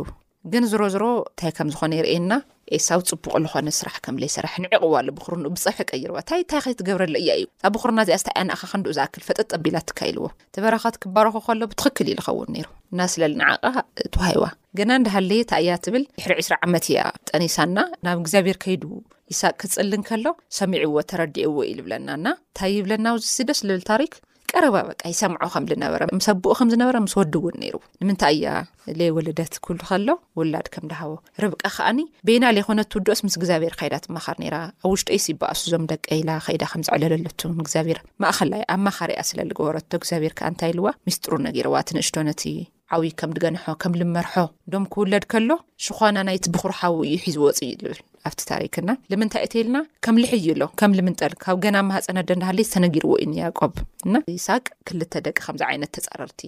ግን 0.54 0.64
ዝሮ 0.72 0.84
ዝሮ 0.94 1.04
ንታይ 1.34 1.52
ከም 1.58 1.68
ዝኾነ 1.74 1.92
ይርኤየና 1.98 2.34
ኤሳኣብ 2.78 3.02
ፅቡቕ 3.10 3.26
ዝኾነ 3.46 3.68
ስራሕ 3.80 3.96
ከምለይ 4.06 4.30
ሰራሕ 4.36 4.54
ንዕቕዋ 4.64 4.94
ሉብክሪን 5.08 5.44
ብፀብሒ 5.56 5.80
ቀይርዋ 5.92 6.18
ንታይ 6.24 6.42
ንታይ 6.46 6.62
ከይትገብረሉ 6.66 7.14
እያ 7.22 7.30
እዩ 7.40 7.46
ኣብ 7.68 7.74
ብክርና 7.76 7.98
እዚኣ 8.06 8.18
ዝታያንካ 8.22 8.62
ክንድኡ 8.72 8.94
ዘኣክል 8.98 9.24
ፈጠጥ 9.28 9.46
ጠቢላ 9.54 9.78
ትካ 9.90 10.00
ኢልዎ 10.12 10.28
ተበረኻት 10.58 10.96
ክባርኩ 11.04 11.36
ከሎ 11.48 11.62
ብትኽክል 11.72 12.08
ዩ 12.12 12.16
ልኸውን 12.20 12.50
ነይሩ 12.56 12.68
እና 12.94 13.00
ስለልንዓቃ 13.16 13.76
እትዋሃሂዋ 14.08 14.48
ገና 14.80 14.92
ንዳሃለየ 15.02 15.42
ታይእያ 15.52 15.76
ትብል 15.88 16.04
ሕሪ 16.24 16.32
2ስራ 16.44 16.54
ዓመት 16.68 16.86
እያ 16.94 17.00
ጠኒሳና 17.32 17.78
ናብ 18.08 18.18
እግዚኣብሔር 18.24 18.60
ከይዱ 18.66 18.84
ይሳቅ 19.34 19.56
ክትፅልን 19.62 20.02
ከሎ 20.10 20.26
ሰሚዕዎ 20.60 20.96
ተረድእዎ 21.12 21.54
ኢልብለናና 21.72 22.26
ንታይ 22.42 22.76
ብለና 22.88 23.06
ውዚስ 23.18 23.38
ደስ 23.52 23.62
ዝብል 23.70 23.84
ታሪክ 23.92 24.14
ቀረባ 24.56 24.78
በቃ 24.88 25.02
ይሰምዖ 25.12 25.44
ከም 25.54 25.66
ዝነበረ 25.72 26.02
ምስ 26.18 26.26
ኣብኡ 26.32 26.52
ከም 26.60 26.70
ዝነበረ 26.74 26.96
ምስ 27.06 27.14
ወድእውን 27.20 27.56
ነይሩ 27.64 27.76
ንምንታይ 28.02 28.34
እያ 28.38 28.48
ለ 29.00 29.08
ወለደት 29.18 29.54
ክብል 29.66 29.78
ከሎ 29.90 30.08
ውላድ 30.40 30.68
ከም 30.74 30.86
ድሃቦ 30.92 31.12
ርብቃ 31.44 31.64
ከኣኒ 31.76 32.00
ቤና 32.30 32.44
ለይኮነት 32.56 32.96
ውድስ 32.98 33.22
ምስ 33.26 33.36
እግዚኣብሔር 33.40 33.74
ከይዳትማኻር 33.82 34.38
ነራ 34.44 34.56
ኣብ 34.86 34.90
ውሽጦይሲ 34.96 35.26
ይበኣሱ 35.34 35.64
ዞም 35.74 35.86
ደቀ 35.92 36.08
ኢላ 36.22 36.30
ከይዳ 36.48 36.64
ከም 36.74 36.84
ዝዕለለሎት 36.90 37.40
እግዚኣብር 37.64 38.00
ማእኸላይ 38.26 38.64
ኣብ 38.76 38.82
ማኻር 38.90 39.12
ያ 39.18 39.22
ስለዝገበረቶ 39.32 39.92
እግዚኣብሔር 40.02 40.36
ከ 40.42 40.52
እንታይ 40.54 40.74
ልዋ 40.80 40.88
ሚስጢሩ 41.10 41.34
ነገርዋ 41.48 41.76
እቲ 41.84 41.90
ንእሽቶ 41.98 42.18
ነቲ 42.30 42.44
ዓብይ 42.96 43.12
ከም 43.20 43.34
ድገንሖ 43.38 43.66
ከም 43.82 43.94
ልመርሖ 44.02 44.34
ዶም 44.72 44.86
ክውለድ 44.96 45.26
ከሎ 45.34 45.50
ሽኮና 45.86 46.18
ናይቲ 46.30 46.46
ብኩርሓዊ 46.56 46.98
እዩ 47.12 47.20
ሒዝ 47.28 47.38
ወፅ 47.46 47.60
ዩ 47.70 47.76
ዝብል 47.82 48.00
ኣብቲ 48.28 48.42
ታሪክና 48.52 48.90
ንምንታይ 49.12 49.44
እተኢልና 49.48 49.78
ከም 50.06 50.16
ልሕይሎ 50.22 50.64
ከም 50.80 50.92
ልምንጠል 51.00 51.34
ካብ 51.44 51.58
ገናማሃፀነደዳሃለ 51.66 52.60
ዝተነጊርዎ 52.68 53.14
ዩን 53.24 53.34
ያቆብ 53.42 53.74
እና 54.08 54.16
ይሳቅ 54.36 54.66
ክልተ 54.90 55.14
ደቂ 55.28 55.38
ከምዚ 55.46 55.62
ዓይነት 55.70 55.92
ተፃረርቲ 55.98 56.42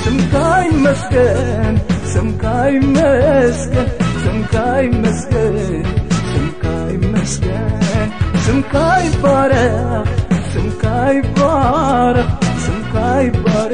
ስምካይ 0.05 0.67
መስከን 0.85 1.75
ሰምካይ 2.15 2.73
መስን 2.97 4.41
ካይ 4.53 4.85
መስገን 5.03 6.47
ካይ 6.63 6.95
መከን 7.13 8.09
ምካይ 8.59 9.05
ባረ 9.23 9.53
ካይ 10.83 11.17
ረ 12.15 12.23
ካይ 12.93 13.27
ባረ 13.43 13.73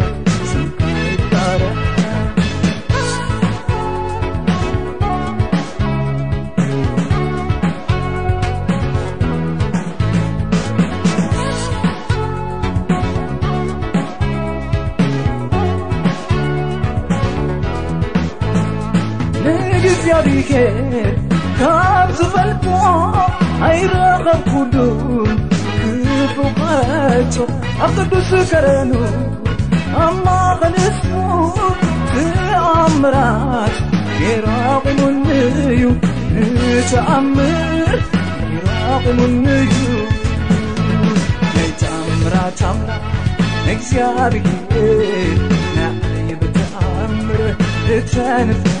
ካብ 21.59 22.07
ዝፈልኩዎ 22.17 22.85
ኣይረኸብ 23.67 24.27
ኩሉ 24.51 24.73
ፉቐቶ 26.35 27.35
ኣብ 27.85 27.95
ቅዱስ 28.09 28.29
ከረን 28.49 28.91
ኣማ 30.05 30.25
ኸልፍ 30.59 30.99
ትኣምራት 32.11 33.75
የራቕምን 34.23 35.17
እዩ 35.39 35.83
ንትኣምር 36.55 37.95
ራቕምንእዩ 38.83 39.73
ናይ 41.55 41.71
ተኣምራ 41.83 42.35
ምራ 42.81 42.93
መግዚኣብ 43.67 44.35
ናየ 45.77 46.29
ብትኣምር 46.43 47.43
እተንፈ 47.97 48.80